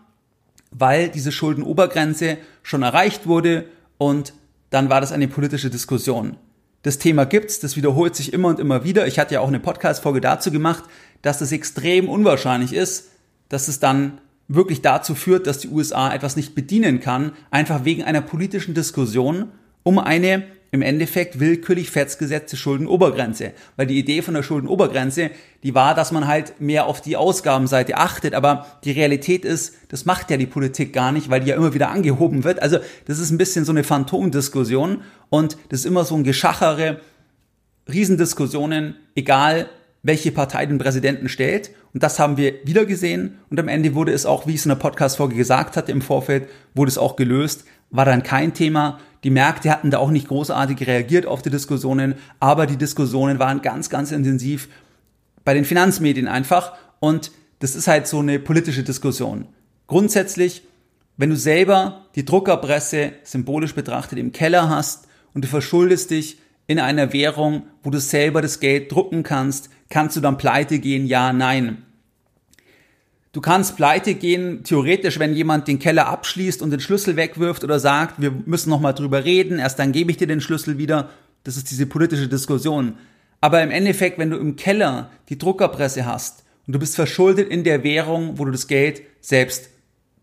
weil 0.71 1.09
diese 1.09 1.31
Schuldenobergrenze 1.31 2.37
schon 2.63 2.83
erreicht 2.83 3.27
wurde 3.27 3.65
und 3.97 4.33
dann 4.69 4.89
war 4.89 5.01
das 5.01 5.11
eine 5.11 5.27
politische 5.27 5.69
Diskussion. 5.69 6.37
Das 6.83 6.97
Thema 6.97 7.25
gibt's, 7.25 7.59
das 7.59 7.75
wiederholt 7.75 8.15
sich 8.15 8.31
immer 8.31 8.49
und 8.49 8.59
immer 8.59 8.83
wieder. 8.83 9.07
Ich 9.07 9.19
hatte 9.19 9.33
ja 9.33 9.41
auch 9.41 9.47
eine 9.47 9.59
Podcast-Folge 9.59 10.21
dazu 10.21 10.51
gemacht, 10.51 10.83
dass 11.21 11.41
es 11.41 11.51
extrem 11.51 12.07
unwahrscheinlich 12.07 12.73
ist, 12.73 13.09
dass 13.49 13.67
es 13.67 13.79
dann 13.79 14.19
wirklich 14.47 14.81
dazu 14.81 15.13
führt, 15.15 15.45
dass 15.45 15.59
die 15.59 15.67
USA 15.67 16.13
etwas 16.13 16.35
nicht 16.35 16.55
bedienen 16.55 16.99
kann, 16.99 17.33
einfach 17.51 17.83
wegen 17.83 18.03
einer 18.03 18.21
politischen 18.21 18.73
Diskussion 18.73 19.51
um 19.83 19.99
eine 19.99 20.43
im 20.71 20.81
Endeffekt 20.81 21.39
willkürlich 21.39 21.89
festgesetzte 21.89 22.57
Schuldenobergrenze. 22.57 23.53
Weil 23.75 23.87
die 23.87 23.97
Idee 23.97 24.21
von 24.21 24.33
der 24.33 24.43
Schuldenobergrenze, 24.43 25.31
die 25.63 25.73
war, 25.73 25.95
dass 25.95 26.11
man 26.11 26.27
halt 26.27 26.61
mehr 26.61 26.85
auf 26.85 27.01
die 27.01 27.17
Ausgabenseite 27.17 27.97
achtet. 27.97 28.33
Aber 28.33 28.65
die 28.83 28.91
Realität 28.91 29.45
ist, 29.45 29.75
das 29.89 30.05
macht 30.05 30.29
ja 30.29 30.37
die 30.37 30.45
Politik 30.45 30.93
gar 30.93 31.11
nicht, 31.11 31.29
weil 31.29 31.41
die 31.41 31.49
ja 31.49 31.55
immer 31.55 31.73
wieder 31.73 31.89
angehoben 31.89 32.43
wird. 32.43 32.61
Also 32.61 32.77
das 33.05 33.19
ist 33.19 33.31
ein 33.31 33.37
bisschen 33.37 33.65
so 33.65 33.71
eine 33.71 33.83
Phantomdiskussion 33.83 35.01
und 35.29 35.57
das 35.69 35.81
ist 35.81 35.85
immer 35.85 36.05
so 36.05 36.15
ein 36.15 36.23
Geschachere, 36.23 37.01
Riesendiskussionen, 37.87 38.95
egal 39.15 39.69
welche 40.03 40.31
Partei 40.31 40.65
den 40.65 40.77
Präsidenten 40.77 41.29
stellt. 41.29 41.71
Und 41.93 42.03
das 42.03 42.19
haben 42.19 42.37
wir 42.37 42.53
wieder 42.63 42.85
gesehen. 42.85 43.39
Und 43.49 43.59
am 43.59 43.67
Ende 43.67 43.95
wurde 43.95 44.13
es 44.13 44.25
auch, 44.25 44.47
wie 44.47 44.51
ich 44.51 44.57
es 44.57 44.65
in 44.65 44.69
der 44.69 44.75
Podcast-Folge 44.75 45.35
gesagt 45.35 45.75
hatte 45.75 45.91
im 45.91 46.01
Vorfeld, 46.01 46.47
wurde 46.73 46.89
es 46.89 46.97
auch 46.97 47.15
gelöst. 47.15 47.65
War 47.89 48.05
dann 48.05 48.23
kein 48.23 48.53
Thema. 48.53 48.99
Die 49.23 49.29
Märkte 49.29 49.69
hatten 49.69 49.91
da 49.91 49.97
auch 49.97 50.11
nicht 50.11 50.27
großartig 50.27 50.87
reagiert 50.87 51.25
auf 51.25 51.41
die 51.41 51.49
Diskussionen, 51.49 52.15
aber 52.39 52.65
die 52.65 52.77
Diskussionen 52.77 53.39
waren 53.39 53.61
ganz, 53.61 53.89
ganz 53.89 54.11
intensiv 54.11 54.69
bei 55.43 55.53
den 55.53 55.65
Finanzmedien 55.65 56.27
einfach. 56.27 56.73
Und 56.99 57.31
das 57.59 57.75
ist 57.75 57.87
halt 57.87 58.07
so 58.07 58.19
eine 58.19 58.39
politische 58.39 58.83
Diskussion. 58.83 59.47
Grundsätzlich, 59.87 60.63
wenn 61.17 61.29
du 61.29 61.35
selber 61.35 62.05
die 62.15 62.23
Druckerpresse 62.23 63.13
symbolisch 63.23 63.75
betrachtet 63.75 64.19
im 64.19 64.31
Keller 64.31 64.69
hast 64.69 65.07
und 65.33 65.43
du 65.43 65.49
verschuldest 65.49 66.11
dich 66.11 66.37
in 66.67 66.79
einer 66.79 67.11
Währung, 67.11 67.63
wo 67.83 67.89
du 67.89 67.99
selber 67.99 68.41
das 68.41 68.59
Geld 68.59 68.91
drucken 68.91 69.23
kannst, 69.23 69.69
kannst 69.89 70.15
du 70.15 70.21
dann 70.21 70.37
pleite 70.37 70.79
gehen? 70.79 71.07
Ja, 71.07 71.33
nein. 71.33 71.83
Du 73.31 73.41
kannst 73.41 73.75
pleite 73.75 74.15
gehen, 74.15 74.63
theoretisch, 74.63 75.19
wenn 75.19 75.35
jemand 75.35 75.67
den 75.67 75.77
Keller 75.77 76.07
abschließt 76.07 76.63
und 76.63 76.71
den 76.71 76.79
Schlüssel 76.79 77.15
wegwirft 77.15 77.63
oder 77.63 77.79
sagt, 77.79 78.19
wir 78.19 78.31
müssen 78.31 78.71
nochmal 78.71 78.95
drüber 78.95 79.23
reden, 79.23 79.59
erst 79.59 79.77
dann 79.77 79.91
gebe 79.91 80.09
ich 80.09 80.17
dir 80.17 80.25
den 80.25 80.41
Schlüssel 80.41 80.79
wieder. 80.79 81.09
Das 81.43 81.55
ist 81.55 81.69
diese 81.69 81.85
politische 81.85 82.27
Diskussion. 82.27 82.95
Aber 83.39 83.61
im 83.61 83.69
Endeffekt, 83.69 84.17
wenn 84.17 84.31
du 84.31 84.37
im 84.37 84.55
Keller 84.55 85.11
die 85.29 85.37
Druckerpresse 85.37 86.05
hast 86.05 86.43
und 86.65 86.73
du 86.73 86.79
bist 86.79 86.95
verschuldet 86.95 87.49
in 87.49 87.63
der 87.63 87.83
Währung, 87.83 88.39
wo 88.39 88.45
du 88.45 88.51
das 88.51 88.67
Geld 88.67 89.03
selbst 89.21 89.69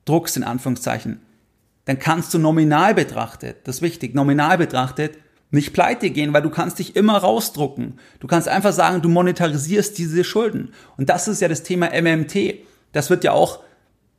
druckst, 0.05 0.37
in 0.37 0.45
Anführungszeichen, 0.45 1.21
dann 1.85 2.01
kannst 2.01 2.35
du 2.35 2.39
nominal 2.39 2.95
betrachtet, 2.95 3.59
das 3.65 3.77
ist 3.77 3.83
wichtig, 3.83 4.15
nominal 4.15 4.59
betrachtet, 4.59 5.17
nicht 5.53 5.73
pleite 5.73 6.11
gehen, 6.11 6.33
weil 6.33 6.43
du 6.43 6.51
kannst 6.51 6.81
dich 6.81 6.97
immer 6.97 7.19
rausdrucken. 7.19 8.01
Du 8.19 8.27
kannst 8.27 8.49
einfach 8.49 8.73
sagen, 8.73 9.01
du 9.01 9.09
monetarisierst 9.09 9.97
diese 9.97 10.25
Schulden. 10.25 10.73
Und 10.97 11.09
das 11.09 11.29
ist 11.29 11.41
ja 11.41 11.47
das 11.47 11.63
Thema 11.63 11.91
MMT 11.91 12.67
das 12.93 13.11
wird 13.11 13.25
ja 13.25 13.33
auch 13.33 13.61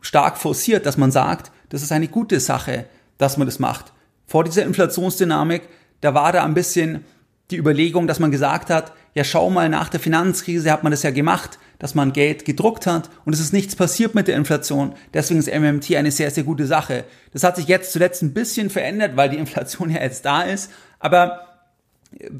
stark 0.01 0.37
forciert, 0.37 0.85
dass 0.85 0.97
man 0.97 1.11
sagt, 1.11 1.51
das 1.69 1.81
ist 1.81 1.91
eine 1.91 2.07
gute 2.07 2.39
Sache, 2.39 2.85
dass 3.17 3.37
man 3.37 3.47
das 3.47 3.59
macht. 3.59 3.93
Vor 4.25 4.43
dieser 4.43 4.63
Inflationsdynamik, 4.63 5.63
da 6.01 6.13
war 6.13 6.31
da 6.31 6.43
ein 6.43 6.53
bisschen 6.53 7.05
die 7.49 7.57
Überlegung, 7.57 8.07
dass 8.07 8.19
man 8.19 8.31
gesagt 8.31 8.69
hat, 8.69 8.93
ja 9.13 9.23
schau 9.23 9.49
mal, 9.49 9.69
nach 9.69 9.89
der 9.89 9.99
Finanzkrise 9.99 10.71
hat 10.71 10.83
man 10.83 10.91
das 10.91 11.03
ja 11.03 11.11
gemacht, 11.11 11.59
dass 11.79 11.95
man 11.95 12.13
Geld 12.13 12.45
gedruckt 12.45 12.87
hat 12.87 13.09
und 13.25 13.33
es 13.33 13.39
ist 13.39 13.53
nichts 13.53 13.75
passiert 13.75 14.15
mit 14.15 14.27
der 14.27 14.35
Inflation. 14.35 14.93
Deswegen 15.13 15.39
ist 15.39 15.53
MMT 15.53 15.95
eine 15.95 16.11
sehr, 16.11 16.31
sehr 16.31 16.43
gute 16.43 16.65
Sache. 16.65 17.05
Das 17.31 17.43
hat 17.43 17.55
sich 17.55 17.67
jetzt 17.67 17.93
zuletzt 17.93 18.21
ein 18.21 18.33
bisschen 18.33 18.69
verändert, 18.69 19.15
weil 19.15 19.29
die 19.29 19.37
Inflation 19.37 19.89
ja 19.91 20.01
jetzt 20.01 20.25
da 20.25 20.41
ist. 20.41 20.71
Aber 20.99 21.47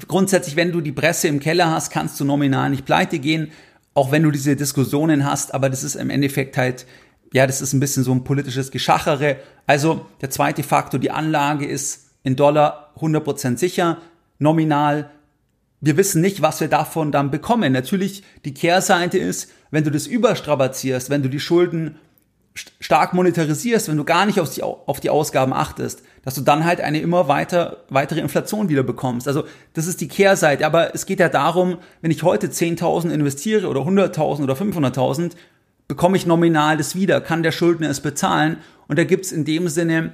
grundsätzlich, 0.06 0.56
wenn 0.56 0.72
du 0.72 0.80
die 0.80 0.92
Presse 0.92 1.28
im 1.28 1.40
Keller 1.40 1.70
hast, 1.70 1.90
kannst 1.90 2.18
du 2.20 2.24
nominal 2.24 2.70
nicht 2.70 2.84
pleite 2.84 3.18
gehen 3.18 3.50
auch 3.98 4.12
wenn 4.12 4.22
du 4.22 4.30
diese 4.30 4.54
Diskussionen 4.54 5.24
hast, 5.24 5.52
aber 5.52 5.68
das 5.68 5.82
ist 5.82 5.96
im 5.96 6.08
Endeffekt 6.08 6.56
halt, 6.56 6.86
ja, 7.32 7.48
das 7.48 7.60
ist 7.60 7.72
ein 7.72 7.80
bisschen 7.80 8.04
so 8.04 8.12
ein 8.12 8.22
politisches 8.22 8.70
Geschachere. 8.70 9.38
Also 9.66 10.06
der 10.20 10.30
zweite 10.30 10.62
Faktor, 10.62 11.00
die 11.00 11.10
Anlage 11.10 11.66
ist 11.66 12.10
in 12.22 12.36
Dollar 12.36 12.94
100% 13.00 13.58
sicher, 13.58 13.98
nominal. 14.38 15.10
Wir 15.80 15.96
wissen 15.96 16.22
nicht, 16.22 16.42
was 16.42 16.60
wir 16.60 16.68
davon 16.68 17.10
dann 17.10 17.32
bekommen. 17.32 17.72
Natürlich, 17.72 18.22
die 18.44 18.54
Kehrseite 18.54 19.18
ist, 19.18 19.50
wenn 19.72 19.82
du 19.82 19.90
das 19.90 20.06
überstrapazierst, 20.06 21.10
wenn 21.10 21.24
du 21.24 21.28
die 21.28 21.40
Schulden 21.40 21.98
stark 22.54 23.14
monetarisierst, 23.14 23.88
wenn 23.88 23.96
du 23.96 24.04
gar 24.04 24.26
nicht 24.26 24.38
auf 24.38 24.54
die, 24.54 24.62
auf 24.62 25.00
die 25.00 25.10
Ausgaben 25.10 25.52
achtest, 25.52 26.04
dass 26.28 26.34
du 26.34 26.42
dann 26.42 26.66
halt 26.66 26.82
eine 26.82 27.00
immer 27.00 27.26
weiter, 27.26 27.78
weitere 27.88 28.20
Inflation 28.20 28.68
wieder 28.68 28.82
bekommst. 28.82 29.26
Also 29.26 29.44
das 29.72 29.86
ist 29.86 30.02
die 30.02 30.08
Kehrseite. 30.08 30.66
Aber 30.66 30.94
es 30.94 31.06
geht 31.06 31.20
ja 31.20 31.30
darum, 31.30 31.78
wenn 32.02 32.10
ich 32.10 32.22
heute 32.22 32.48
10.000 32.48 33.08
investiere 33.08 33.66
oder 33.66 33.80
100.000 33.80 34.42
oder 34.42 34.52
500.000, 34.52 35.30
bekomme 35.86 36.18
ich 36.18 36.26
nominal 36.26 36.76
das 36.76 36.94
wieder, 36.94 37.22
kann 37.22 37.42
der 37.42 37.50
Schuldner 37.50 37.88
es 37.88 38.02
bezahlen. 38.02 38.58
Und 38.88 38.98
da 38.98 39.04
gibt's 39.04 39.32
in 39.32 39.46
dem 39.46 39.68
Sinne 39.68 40.12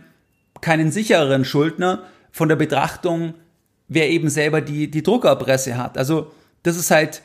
keinen 0.60 0.92
sichereren 0.92 1.44
Schuldner 1.44 2.04
von 2.30 2.48
der 2.48 2.54
Betrachtung, 2.54 3.34
wer 3.88 4.08
eben 4.08 4.30
selber 4.30 4.60
die, 4.60 4.88
die 4.88 5.02
Druckerpresse 5.02 5.76
hat. 5.76 5.98
Also 5.98 6.30
das 6.62 6.76
ist 6.76 6.92
halt 6.92 7.22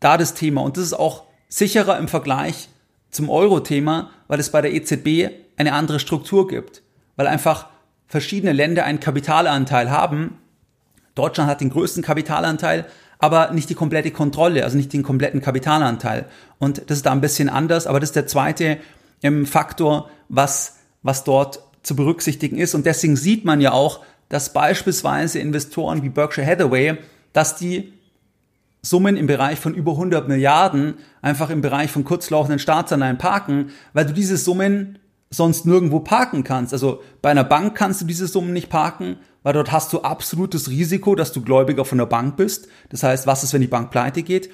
da 0.00 0.16
das 0.16 0.34
Thema. 0.34 0.62
Und 0.62 0.76
das 0.76 0.86
ist 0.86 0.94
auch 0.94 1.22
sicherer 1.48 1.96
im 1.98 2.08
Vergleich 2.08 2.68
zum 3.12 3.30
Euro-Thema, 3.30 4.10
weil 4.26 4.40
es 4.40 4.50
bei 4.50 4.60
der 4.60 4.74
EZB 4.74 5.30
eine 5.56 5.72
andere 5.72 6.00
Struktur 6.00 6.48
gibt. 6.48 6.82
Weil 7.14 7.28
einfach 7.28 7.68
verschiedene 8.08 8.52
Länder 8.52 8.84
einen 8.84 9.00
Kapitalanteil 9.00 9.90
haben. 9.90 10.38
Deutschland 11.14 11.48
hat 11.50 11.60
den 11.60 11.70
größten 11.70 12.02
Kapitalanteil, 12.02 12.86
aber 13.18 13.50
nicht 13.52 13.68
die 13.70 13.74
komplette 13.74 14.10
Kontrolle, 14.10 14.64
also 14.64 14.76
nicht 14.76 14.92
den 14.92 15.02
kompletten 15.02 15.40
Kapitalanteil. 15.40 16.26
Und 16.58 16.82
das 16.90 16.98
ist 16.98 17.06
da 17.06 17.12
ein 17.12 17.20
bisschen 17.20 17.48
anders, 17.48 17.86
aber 17.86 18.00
das 18.00 18.10
ist 18.10 18.16
der 18.16 18.26
zweite 18.26 18.78
ähm, 19.22 19.46
Faktor, 19.46 20.10
was, 20.28 20.78
was 21.02 21.24
dort 21.24 21.60
zu 21.82 21.94
berücksichtigen 21.96 22.58
ist. 22.58 22.74
Und 22.74 22.86
deswegen 22.86 23.16
sieht 23.16 23.44
man 23.44 23.60
ja 23.60 23.72
auch, 23.72 24.00
dass 24.28 24.52
beispielsweise 24.52 25.38
Investoren 25.38 26.02
wie 26.02 26.08
Berkshire 26.08 26.46
Hathaway, 26.46 26.98
dass 27.32 27.56
die 27.56 27.92
Summen 28.82 29.16
im 29.16 29.26
Bereich 29.26 29.58
von 29.58 29.74
über 29.74 29.92
100 29.92 30.28
Milliarden 30.28 30.94
einfach 31.20 31.50
im 31.50 31.60
Bereich 31.60 31.90
von 31.90 32.04
kurzlaufenden 32.04 32.58
Staatsanleihen 32.58 33.18
parken, 33.18 33.70
weil 33.92 34.06
du 34.06 34.12
diese 34.12 34.36
Summen 34.36 34.98
sonst 35.30 35.66
nirgendwo 35.66 36.00
parken 36.00 36.44
kannst. 36.44 36.72
Also 36.72 37.02
bei 37.22 37.30
einer 37.30 37.44
Bank 37.44 37.74
kannst 37.74 38.00
du 38.00 38.04
diese 38.04 38.26
Summen 38.26 38.52
nicht 38.52 38.70
parken, 38.70 39.16
weil 39.42 39.52
dort 39.52 39.72
hast 39.72 39.92
du 39.92 40.02
absolutes 40.02 40.70
Risiko, 40.70 41.14
dass 41.14 41.32
du 41.32 41.42
Gläubiger 41.42 41.84
von 41.84 41.98
der 41.98 42.06
Bank 42.06 42.36
bist. 42.36 42.68
Das 42.90 43.02
heißt, 43.02 43.26
was 43.26 43.44
ist, 43.44 43.52
wenn 43.52 43.60
die 43.60 43.66
Bank 43.66 43.90
pleite 43.90 44.22
geht? 44.22 44.50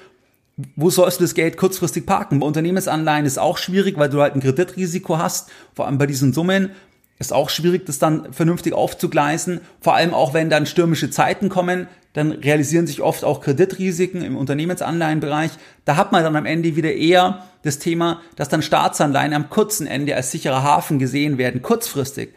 Wo 0.75 0.89
sollst 0.89 1.19
du 1.19 1.23
das 1.23 1.33
Geld 1.33 1.57
kurzfristig 1.57 2.05
parken? 2.05 2.39
Bei 2.39 2.47
Unternehmensanleihen 2.47 3.25
ist 3.25 3.37
auch 3.37 3.57
schwierig, 3.57 3.97
weil 3.97 4.09
du 4.09 4.21
halt 4.21 4.35
ein 4.35 4.41
Kreditrisiko 4.41 5.17
hast, 5.17 5.49
vor 5.73 5.85
allem 5.85 5.97
bei 5.97 6.05
diesen 6.05 6.31
Summen. 6.31 6.71
Ist 7.17 7.31
auch 7.31 7.49
schwierig, 7.49 7.85
das 7.85 7.97
dann 7.97 8.33
vernünftig 8.33 8.73
aufzugleisen. 8.73 9.61
Vor 9.79 9.95
allem 9.95 10.13
auch, 10.13 10.33
wenn 10.33 10.49
dann 10.49 10.65
stürmische 10.65 11.09
Zeiten 11.09 11.47
kommen, 11.47 11.87
dann 12.11 12.31
realisieren 12.31 12.87
sich 12.87 13.01
oft 13.01 13.23
auch 13.23 13.41
Kreditrisiken 13.41 14.21
im 14.21 14.37
Unternehmensanleihenbereich. 14.37 15.51
Da 15.85 15.95
hat 15.95 16.11
man 16.11 16.23
dann 16.23 16.35
am 16.35 16.45
Ende 16.45 16.75
wieder 16.75 16.93
eher 16.93 17.45
das 17.63 17.79
Thema, 17.79 18.21
dass 18.35 18.49
dann 18.49 18.61
Staatsanleihen 18.61 19.33
am 19.33 19.49
kurzen 19.49 19.87
Ende 19.87 20.15
als 20.15 20.31
sicherer 20.31 20.63
Hafen 20.63 20.99
gesehen 20.99 21.37
werden, 21.37 21.61
kurzfristig. 21.61 22.33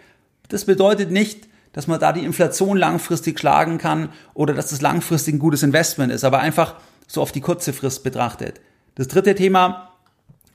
Das 0.48 0.64
bedeutet 0.64 1.10
nicht, 1.10 1.48
dass 1.72 1.86
man 1.86 2.00
da 2.00 2.12
die 2.12 2.24
Inflation 2.24 2.76
langfristig 2.76 3.38
schlagen 3.38 3.78
kann 3.78 4.08
oder 4.34 4.54
dass 4.54 4.70
das 4.70 4.80
langfristig 4.80 5.34
ein 5.34 5.38
gutes 5.38 5.62
Investment 5.62 6.12
ist, 6.12 6.24
aber 6.24 6.40
einfach 6.40 6.74
so 7.06 7.22
auf 7.22 7.32
die 7.32 7.40
kurze 7.40 7.72
Frist 7.72 8.02
betrachtet. 8.02 8.60
Das 8.94 9.08
dritte 9.08 9.34
Thema, 9.34 9.92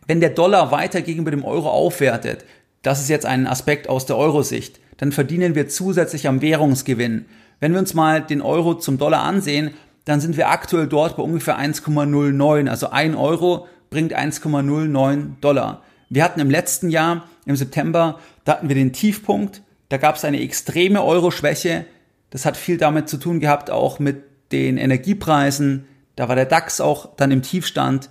wenn 0.05 0.19
der 0.19 0.31
Dollar 0.31 0.71
weiter 0.71 1.01
gegenüber 1.01 1.31
dem 1.31 1.45
Euro 1.45 1.69
aufwertet, 1.69 2.43
das 2.83 3.01
ist 3.01 3.09
jetzt 3.09 3.25
ein 3.25 3.47
Aspekt 3.47 3.89
aus 3.89 4.05
der 4.05 4.17
Eurosicht, 4.17 4.79
dann 4.97 5.11
verdienen 5.11 5.55
wir 5.55 5.67
zusätzlich 5.67 6.27
am 6.27 6.41
Währungsgewinn. 6.41 7.25
Wenn 7.59 7.71
wir 7.71 7.79
uns 7.79 7.93
mal 7.93 8.21
den 8.21 8.41
Euro 8.41 8.75
zum 8.75 8.97
Dollar 8.97 9.23
ansehen, 9.23 9.71
dann 10.05 10.19
sind 10.19 10.37
wir 10.37 10.49
aktuell 10.49 10.87
dort 10.87 11.17
bei 11.17 11.23
ungefähr 11.23 11.57
1,09. 11.57 12.69
Also 12.69 12.89
ein 12.89 13.15
Euro 13.15 13.67
bringt 13.89 14.15
1,09 14.15 15.39
Dollar. 15.39 15.81
Wir 16.09 16.23
hatten 16.23 16.41
im 16.41 16.49
letzten 16.49 16.89
Jahr, 16.89 17.23
im 17.45 17.55
September, 17.55 18.19
da 18.43 18.53
hatten 18.53 18.67
wir 18.67 18.75
den 18.75 18.93
Tiefpunkt. 18.93 19.61
Da 19.89 19.97
gab 19.97 20.15
es 20.15 20.25
eine 20.25 20.41
extreme 20.41 21.03
Euro-Schwäche. 21.03 21.85
Das 22.29 22.45
hat 22.45 22.57
viel 22.57 22.77
damit 22.77 23.07
zu 23.07 23.17
tun 23.17 23.39
gehabt, 23.39 23.69
auch 23.69 23.99
mit 23.99 24.23
den 24.51 24.77
Energiepreisen. 24.77 25.85
Da 26.15 26.27
war 26.27 26.35
der 26.35 26.45
DAX 26.45 26.81
auch 26.81 27.15
dann 27.15 27.31
im 27.31 27.41
Tiefstand. 27.41 28.09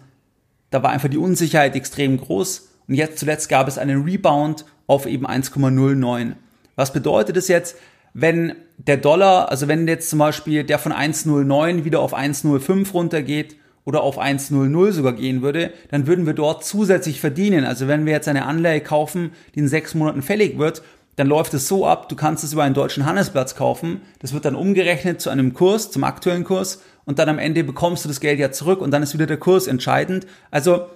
Da 0.71 0.83
war 0.83 0.91
einfach 0.91 1.09
die 1.09 1.19
Unsicherheit 1.19 1.77
extrem 1.77 2.19
groß. 2.19 2.72
Und 2.89 2.95
jetzt 2.95 3.19
zuletzt 3.19 3.49
gab 3.49 3.69
es 3.69 3.79
einen 3.79 4.05
Rebound 4.05 4.65
auf 4.87 5.07
eben 5.07 5.27
1,09. 5.27 6.33
Was 6.77 6.93
bedeutet 6.93 7.37
es 7.37 7.49
jetzt? 7.49 7.77
wenn 8.15 8.55
der 8.77 8.97
Dollar, 8.97 9.51
also 9.51 9.69
wenn 9.69 9.89
jetzt 9.89 10.11
zum 10.11 10.19
Beispiel 10.19 10.65
der 10.65 10.79
von 10.79 10.93
1,09 10.93 11.85
wieder 11.85 12.01
auf 12.01 12.15
1,05 12.15 12.93
runtergeht 12.93 13.57
oder 13.85 14.03
auf 14.03 14.21
1,00 14.21 14.93
sogar 14.93 15.13
gehen 15.15 15.43
würde, 15.43 15.73
dann 15.91 16.07
würden 16.07 16.27
wir 16.27 16.35
dort 16.35 16.65
zusätzlich 16.65 17.21
verdienen. 17.21 17.65
Also 17.65 17.89
wenn 17.89 18.07
wir 18.07 18.13
jetzt 18.13 18.29
eine 18.29 18.45
Anleihe 18.45 18.81
kaufen, 18.81 19.33
die 19.55 19.61
in 19.61 19.69
sechs 19.69 19.95
Monaten 19.95 20.23
fällig 20.23 20.59
wird, 20.59 20.83
dann 21.17 21.27
läuft 21.27 21.53
es 21.55 21.69
so 21.69 21.87
ab, 21.87 22.09
du 22.09 22.17
kannst 22.17 22.43
es 22.43 22.55
über 22.55 22.63
einen 22.63 22.75
deutschen 22.75 23.05
Handelsplatz 23.05 23.55
kaufen, 23.55 24.01
das 24.21 24.33
wird 24.33 24.47
dann 24.47 24.55
umgerechnet 24.55 25.21
zu 25.21 25.29
einem 25.29 25.53
Kurs, 25.53 25.91
zum 25.91 26.05
aktuellen 26.05 26.45
Kurs 26.45 26.83
und 27.05 27.19
dann 27.19 27.29
am 27.29 27.39
Ende 27.39 27.65
bekommst 27.65 28.05
du 28.05 28.09
das 28.09 28.21
Geld 28.21 28.39
ja 28.39 28.51
zurück 28.51 28.81
und 28.81 28.93
dann 28.93 29.03
ist 29.03 29.13
wieder 29.13 29.27
der 29.27 29.37
Kurs 29.37 29.67
entscheidend. 29.67 30.27
Also 30.51 30.87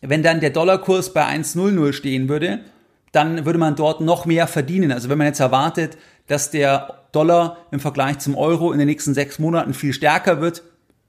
wenn 0.00 0.22
dann 0.22 0.40
der 0.40 0.50
Dollarkurs 0.50 1.12
bei 1.12 1.26
1,00 1.26 1.92
stehen 1.92 2.28
würde, 2.28 2.60
dann 3.12 3.44
würde 3.44 3.58
man 3.58 3.76
dort 3.76 4.00
noch 4.00 4.24
mehr 4.24 4.46
verdienen. 4.46 4.92
Also 4.92 5.08
wenn 5.08 5.18
man 5.18 5.26
jetzt 5.26 5.40
erwartet, 5.40 5.98
dass 6.26 6.50
der 6.50 7.00
Dollar 7.12 7.58
im 7.70 7.80
Vergleich 7.80 8.18
zum 8.18 8.36
Euro 8.36 8.72
in 8.72 8.78
den 8.78 8.86
nächsten 8.86 9.14
sechs 9.14 9.38
Monaten 9.38 9.74
viel 9.74 9.92
stärker 9.92 10.40
wird, 10.40 10.62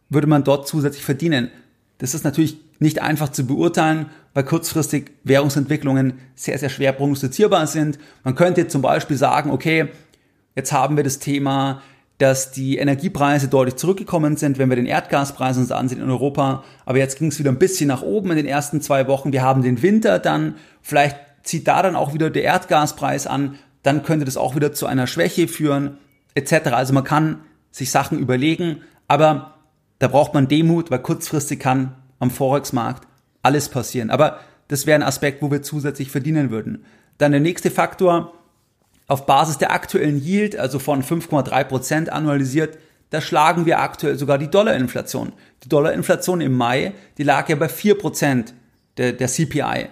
würde 0.09 0.27
man 0.27 0.43
dort 0.43 0.67
zusätzlich 0.67 1.05
verdienen. 1.05 1.51
Das 1.99 2.13
ist 2.13 2.23
natürlich 2.23 2.57
nicht 2.79 3.01
einfach 3.01 3.29
zu 3.29 3.45
beurteilen, 3.45 4.07
weil 4.33 4.43
kurzfristig 4.43 5.11
Währungsentwicklungen 5.23 6.13
sehr, 6.35 6.57
sehr 6.57 6.69
schwer 6.69 6.93
prognostizierbar 6.93 7.67
sind. 7.67 7.99
Man 8.23 8.33
könnte 8.33 8.67
zum 8.67 8.81
Beispiel 8.81 9.17
sagen, 9.17 9.51
okay, 9.51 9.89
jetzt 10.55 10.73
haben 10.73 10.97
wir 10.97 11.03
das 11.03 11.19
Thema, 11.19 11.83
dass 12.21 12.51
die 12.51 12.77
Energiepreise 12.77 13.47
deutlich 13.47 13.77
zurückgekommen 13.77 14.37
sind, 14.37 14.57
wenn 14.57 14.69
wir 14.69 14.75
den 14.75 14.85
Erdgaspreis 14.85 15.57
uns 15.57 15.71
ansehen 15.71 16.01
in 16.01 16.09
Europa. 16.09 16.63
Aber 16.85 16.99
jetzt 16.99 17.17
ging 17.17 17.29
es 17.29 17.39
wieder 17.39 17.51
ein 17.51 17.59
bisschen 17.59 17.87
nach 17.87 18.03
oben 18.03 18.31
in 18.31 18.37
den 18.37 18.45
ersten 18.45 18.81
zwei 18.81 19.07
Wochen. 19.07 19.31
Wir 19.31 19.41
haben 19.41 19.63
den 19.63 19.81
Winter 19.81 20.19
dann. 20.19 20.55
Vielleicht 20.81 21.17
zieht 21.43 21.67
da 21.67 21.81
dann 21.81 21.95
auch 21.95 22.13
wieder 22.13 22.29
der 22.29 22.43
Erdgaspreis 22.43 23.25
an 23.25 23.55
dann 23.83 24.03
könnte 24.03 24.25
das 24.25 24.37
auch 24.37 24.55
wieder 24.55 24.73
zu 24.73 24.85
einer 24.85 25.07
Schwäche 25.07 25.47
führen, 25.47 25.97
etc. 26.35 26.67
Also 26.71 26.93
man 26.93 27.03
kann 27.03 27.41
sich 27.71 27.91
Sachen 27.91 28.19
überlegen, 28.19 28.81
aber 29.07 29.55
da 29.99 30.07
braucht 30.07 30.33
man 30.33 30.47
Demut, 30.47 30.91
weil 30.91 30.99
kurzfristig 30.99 31.59
kann 31.59 31.95
am 32.19 32.31
Forex-Markt 32.31 33.07
alles 33.41 33.69
passieren. 33.69 34.09
Aber 34.09 34.39
das 34.67 34.85
wäre 34.85 34.95
ein 34.95 35.07
Aspekt, 35.07 35.41
wo 35.41 35.51
wir 35.51 35.61
zusätzlich 35.61 36.11
verdienen 36.11 36.51
würden. 36.51 36.85
Dann 37.17 37.31
der 37.31 37.41
nächste 37.41 37.71
Faktor, 37.71 38.33
auf 39.07 39.25
Basis 39.25 39.57
der 39.57 39.71
aktuellen 39.71 40.21
Yield, 40.21 40.55
also 40.55 40.79
von 40.79 41.03
5,3 41.03 41.63
Prozent 41.65 42.11
annualisiert, 42.11 42.77
da 43.11 43.19
schlagen 43.19 43.65
wir 43.65 43.79
aktuell 43.79 44.17
sogar 44.17 44.37
die 44.37 44.49
Dollarinflation. 44.49 45.33
Die 45.63 45.69
Dollarinflation 45.69 46.39
im 46.39 46.53
Mai, 46.53 46.93
die 47.17 47.23
lag 47.23 47.49
ja 47.49 47.55
bei 47.57 47.67
4% 47.67 48.53
der, 48.97 49.13
der 49.13 49.27
CPI. 49.27 49.89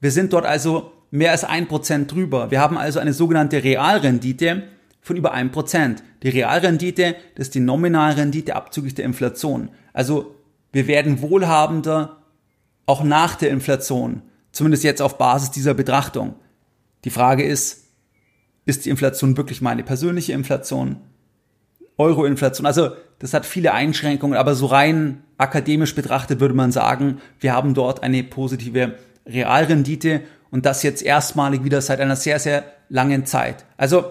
Wir 0.00 0.10
sind 0.10 0.32
dort 0.32 0.44
also 0.44 0.92
mehr 1.10 1.30
als 1.30 1.44
ein 1.44 1.68
Prozent 1.68 2.12
drüber. 2.12 2.50
Wir 2.50 2.60
haben 2.60 2.76
also 2.76 3.00
eine 3.00 3.14
sogenannte 3.14 3.64
Realrendite 3.64 4.64
von 5.00 5.16
über 5.16 5.32
ein 5.32 5.52
Prozent. 5.52 6.02
Die 6.22 6.28
Realrendite, 6.28 7.16
das 7.34 7.46
ist 7.46 7.54
die 7.54 7.60
Nominalrendite 7.60 8.56
abzüglich 8.56 8.94
der 8.94 9.06
Inflation. 9.06 9.70
Also 9.92 10.34
wir 10.72 10.86
werden 10.86 11.22
wohlhabender 11.22 12.18
auch 12.84 13.04
nach 13.04 13.36
der 13.36 13.50
Inflation, 13.50 14.22
zumindest 14.52 14.84
jetzt 14.84 15.00
auf 15.00 15.16
Basis 15.16 15.50
dieser 15.50 15.72
Betrachtung. 15.72 16.34
Die 17.04 17.10
Frage 17.10 17.44
ist, 17.44 17.83
ist 18.66 18.84
die 18.84 18.90
Inflation 18.90 19.36
wirklich 19.36 19.60
meine 19.60 19.82
persönliche 19.82 20.32
Inflation? 20.32 20.96
Euro-Inflation, 21.96 22.66
also 22.66 22.90
das 23.18 23.34
hat 23.34 23.46
viele 23.46 23.72
Einschränkungen, 23.72 24.36
aber 24.36 24.54
so 24.54 24.66
rein 24.66 25.22
akademisch 25.38 25.94
betrachtet 25.94 26.40
würde 26.40 26.54
man 26.54 26.72
sagen, 26.72 27.20
wir 27.40 27.52
haben 27.52 27.74
dort 27.74 28.02
eine 28.02 28.24
positive 28.24 28.94
Realrendite 29.26 30.22
und 30.50 30.66
das 30.66 30.82
jetzt 30.82 31.02
erstmalig 31.02 31.64
wieder 31.64 31.80
seit 31.80 32.00
einer 32.00 32.16
sehr, 32.16 32.38
sehr 32.38 32.64
langen 32.88 33.26
Zeit. 33.26 33.64
Also 33.76 34.04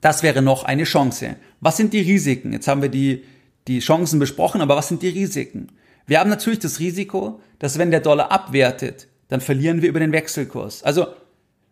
das 0.00 0.22
wäre 0.22 0.42
noch 0.42 0.64
eine 0.64 0.84
Chance. 0.84 1.36
Was 1.60 1.76
sind 1.76 1.92
die 1.92 2.00
Risiken? 2.00 2.52
Jetzt 2.52 2.68
haben 2.68 2.82
wir 2.82 2.88
die, 2.88 3.24
die 3.66 3.80
Chancen 3.80 4.18
besprochen, 4.18 4.60
aber 4.60 4.76
was 4.76 4.88
sind 4.88 5.02
die 5.02 5.08
Risiken? 5.08 5.68
Wir 6.06 6.20
haben 6.20 6.30
natürlich 6.30 6.58
das 6.58 6.80
Risiko, 6.80 7.40
dass 7.58 7.78
wenn 7.78 7.90
der 7.90 8.00
Dollar 8.00 8.32
abwertet, 8.32 9.08
dann 9.28 9.40
verlieren 9.40 9.82
wir 9.82 9.88
über 9.88 10.00
den 10.00 10.12
Wechselkurs. 10.12 10.82
Also 10.82 11.08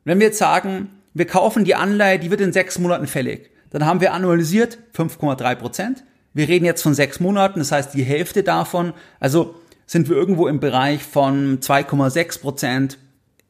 wenn 0.04 0.18
wir 0.20 0.26
jetzt 0.26 0.38
sagen, 0.38 0.90
wir 1.14 1.27
kaufen 1.27 1.64
die 1.64 1.75
Anleihe, 1.75 2.18
die 2.18 2.31
wird 2.31 2.40
in 2.40 2.53
sechs 2.53 2.79
Monaten 2.79 3.07
fällig, 3.07 3.51
dann 3.71 3.85
haben 3.85 4.01
wir 4.01 4.12
annualisiert 4.12 4.79
5,3 4.97 5.55
Prozent. 5.57 6.05
Wir 6.35 6.49
reden 6.49 6.64
jetzt 6.64 6.83
von 6.83 6.94
sechs 6.94 7.21
Monaten, 7.21 7.59
das 7.59 7.73
heißt 7.73 7.94
die 7.94 8.05
Hälfte 8.05 8.42
davon. 8.42 8.92
Also 9.21 9.55
sind 9.87 10.09
wir 10.09 10.16
irgendwo 10.16 10.47
im 10.49 10.61
Bereich 10.61 11.03
von 11.03 11.61
2,6 11.61 12.40
Prozent 12.40 12.99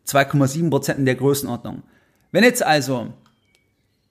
2,7 0.07 0.71
Prozent 0.71 0.99
in 0.99 1.05
der 1.05 1.17
Größenordnung. 1.17 1.83
Wenn 2.33 2.45
jetzt 2.45 2.63
also 2.63 3.09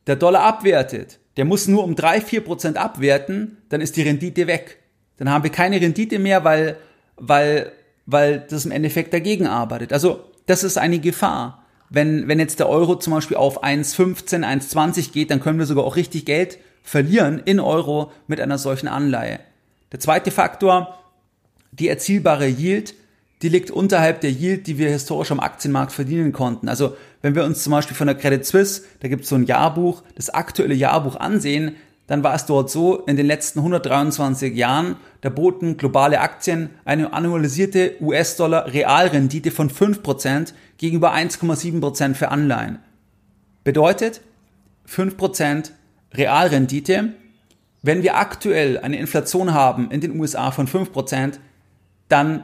der 0.05 0.15
Dollar 0.15 0.43
abwertet, 0.43 1.19
der 1.37 1.45
muss 1.45 1.67
nur 1.67 1.83
um 1.83 1.95
3, 1.95 2.21
4 2.21 2.41
Prozent 2.41 2.77
abwerten, 2.77 3.57
dann 3.69 3.81
ist 3.81 3.95
die 3.95 4.01
Rendite 4.03 4.47
weg. 4.47 4.77
Dann 5.17 5.29
haben 5.29 5.43
wir 5.43 5.51
keine 5.51 5.81
Rendite 5.81 6.19
mehr, 6.19 6.43
weil, 6.43 6.77
weil, 7.15 7.71
weil 8.05 8.45
das 8.49 8.65
im 8.65 8.71
Endeffekt 8.71 9.13
dagegen 9.13 9.47
arbeitet. 9.47 9.91
Also 9.91 10.23
das 10.45 10.63
ist 10.63 10.77
eine 10.77 10.99
Gefahr. 10.99 11.65
Wenn, 11.89 12.27
wenn 12.27 12.39
jetzt 12.39 12.59
der 12.59 12.69
Euro 12.69 12.97
zum 12.97 13.13
Beispiel 13.13 13.37
auf 13.37 13.63
1,15, 13.63 14.45
1,20 14.45 15.11
geht, 15.11 15.31
dann 15.31 15.39
können 15.39 15.59
wir 15.59 15.65
sogar 15.65 15.85
auch 15.85 15.95
richtig 15.95 16.25
Geld 16.25 16.57
verlieren 16.83 17.41
in 17.43 17.59
Euro 17.59 18.11
mit 18.27 18.41
einer 18.41 18.57
solchen 18.57 18.87
Anleihe. 18.87 19.39
Der 19.91 19.99
zweite 19.99 20.31
Faktor, 20.31 20.99
die 21.71 21.87
erzielbare 21.87 22.47
Yield 22.47 22.93
die 23.41 23.49
liegt 23.49 23.69
unterhalb 23.69 24.21
der 24.21 24.31
Yield, 24.31 24.65
die 24.65 24.77
wir 24.77 24.89
historisch 24.89 25.31
am 25.31 25.39
Aktienmarkt 25.39 25.91
verdienen 25.91 26.31
konnten. 26.31 26.69
Also 26.69 26.97
wenn 27.21 27.35
wir 27.35 27.43
uns 27.43 27.63
zum 27.63 27.71
Beispiel 27.71 27.95
von 27.95 28.07
der 28.07 28.15
Credit 28.15 28.43
Suisse, 28.43 28.83
da 28.99 29.07
gibt 29.07 29.23
es 29.23 29.29
so 29.29 29.35
ein 29.35 29.45
Jahrbuch, 29.45 30.01
das 30.15 30.29
aktuelle 30.29 30.73
Jahrbuch 30.73 31.15
ansehen, 31.17 31.75
dann 32.07 32.23
war 32.23 32.33
es 32.33 32.45
dort 32.45 32.69
so, 32.69 33.01
in 33.01 33.17
den 33.17 33.25
letzten 33.25 33.59
123 33.59 34.55
Jahren, 34.55 34.95
da 35.21 35.29
boten 35.29 35.75
globale 35.75 36.21
Aktien 36.21 36.69
eine 36.85 37.11
annualisierte 37.11 37.95
US-Dollar 38.01 38.73
Realrendite 38.73 39.51
von 39.51 39.69
5% 39.69 40.53
gegenüber 40.77 41.13
1,7% 41.13 42.15
für 42.15 42.29
Anleihen. 42.29 42.79
Bedeutet 43.65 44.21
5% 44.89 45.71
Realrendite. 46.13 47.13
Wenn 47.81 48.03
wir 48.03 48.15
aktuell 48.15 48.79
eine 48.79 48.97
Inflation 48.97 49.53
haben 49.53 49.91
in 49.91 49.99
den 49.99 50.17
USA 50.17 50.51
von 50.51 50.67
5%, 50.67 51.39
dann 52.07 52.43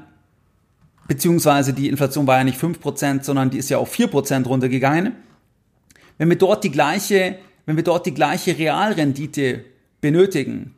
beziehungsweise 1.07 1.71
die 1.73 1.87
Inflation 1.87 2.27
war 2.27 2.37
ja 2.37 2.43
nicht 2.43 2.61
5%, 2.61 3.23
sondern 3.23 3.49
die 3.49 3.57
ist 3.57 3.69
ja 3.69 3.77
auf 3.77 3.93
4% 3.93 4.45
runtergegangen. 4.45 5.13
Wenn 6.17 6.29
wir 6.29 6.37
dort 6.37 6.65
die 6.65 6.71
gleiche, 6.71 7.37
wenn 7.65 7.75
wir 7.75 7.83
dort 7.83 8.05
die 8.05 8.13
gleiche 8.13 8.57
Realrendite 8.57 9.63
benötigen, 10.01 10.75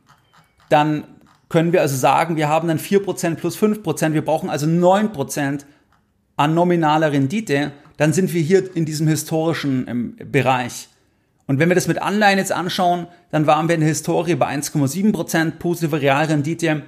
dann 0.68 1.04
können 1.48 1.72
wir 1.72 1.80
also 1.80 1.96
sagen, 1.96 2.36
wir 2.36 2.48
haben 2.48 2.68
dann 2.68 2.78
4% 2.78 3.36
plus 3.36 3.56
5%, 3.56 4.14
wir 4.14 4.24
brauchen 4.24 4.50
also 4.50 4.66
9% 4.66 5.64
an 6.36 6.54
nominaler 6.54 7.12
Rendite, 7.12 7.72
dann 7.96 8.12
sind 8.12 8.34
wir 8.34 8.42
hier 8.42 8.74
in 8.76 8.84
diesem 8.84 9.08
historischen 9.08 9.86
ähm, 9.88 10.16
Bereich. 10.30 10.88
Und 11.46 11.60
wenn 11.60 11.68
wir 11.68 11.76
das 11.76 11.86
mit 11.86 12.02
Anleihen 12.02 12.38
jetzt 12.38 12.52
anschauen, 12.52 13.06
dann 13.30 13.46
waren 13.46 13.68
wir 13.68 13.76
in 13.76 13.80
der 13.80 13.88
Historie 13.88 14.34
bei 14.34 14.48
1,7% 14.48 15.52
positive 15.52 16.00
Realrendite 16.00 16.82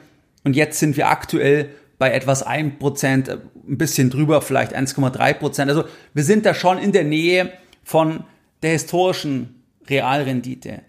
und 0.45 0.57
jetzt 0.57 0.81
sind 0.81 0.97
wir 0.97 1.09
aktuell 1.09 1.71
bei 1.99 2.13
etwas 2.13 2.47
1%, 2.47 3.29
äh, 3.29 3.39
ein 3.69 3.79
bisschen 3.79 4.11
drüber, 4.11 4.43
vielleicht 4.43 4.77
1,3%. 4.77 5.69
Also 5.69 5.85
wir 6.15 6.25
sind 6.25 6.45
da 6.47 6.55
schon 6.55 6.79
in 6.79 6.93
der 6.93 7.05
Nähe 7.05 7.53
von 7.85 8.25
der 8.63 8.73
historischen 8.73 9.58
Realrendite. 9.89 10.83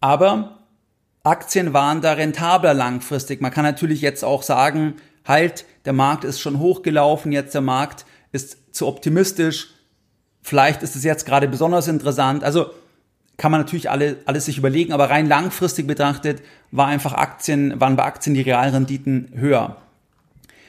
Aber 0.00 0.58
Aktien 1.22 1.72
waren 1.72 2.00
da 2.00 2.12
rentabler 2.12 2.74
langfristig. 2.74 3.40
Man 3.40 3.50
kann 3.50 3.64
natürlich 3.64 4.00
jetzt 4.00 4.24
auch 4.24 4.42
sagen, 4.42 4.96
halt, 5.24 5.64
der 5.84 5.92
Markt 5.92 6.24
ist 6.24 6.40
schon 6.40 6.58
hochgelaufen, 6.58 7.32
jetzt 7.32 7.54
der 7.54 7.62
Markt 7.62 8.04
ist 8.32 8.74
zu 8.74 8.86
optimistisch. 8.86 9.68
Vielleicht 10.42 10.82
ist 10.82 10.96
es 10.96 11.04
jetzt 11.04 11.24
gerade 11.24 11.48
besonders 11.48 11.88
interessant. 11.88 12.44
Also 12.44 12.70
kann 13.36 13.50
man 13.50 13.62
natürlich 13.62 13.90
alle, 13.90 14.18
alles 14.26 14.44
sich 14.44 14.58
überlegen, 14.58 14.92
aber 14.92 15.10
rein 15.10 15.26
langfristig 15.26 15.86
betrachtet 15.86 16.42
war 16.70 16.86
einfach 16.86 17.14
Aktien, 17.14 17.80
waren 17.80 17.96
bei 17.96 18.04
Aktien 18.04 18.34
die 18.34 18.42
Realrenditen 18.42 19.30
höher. 19.34 19.78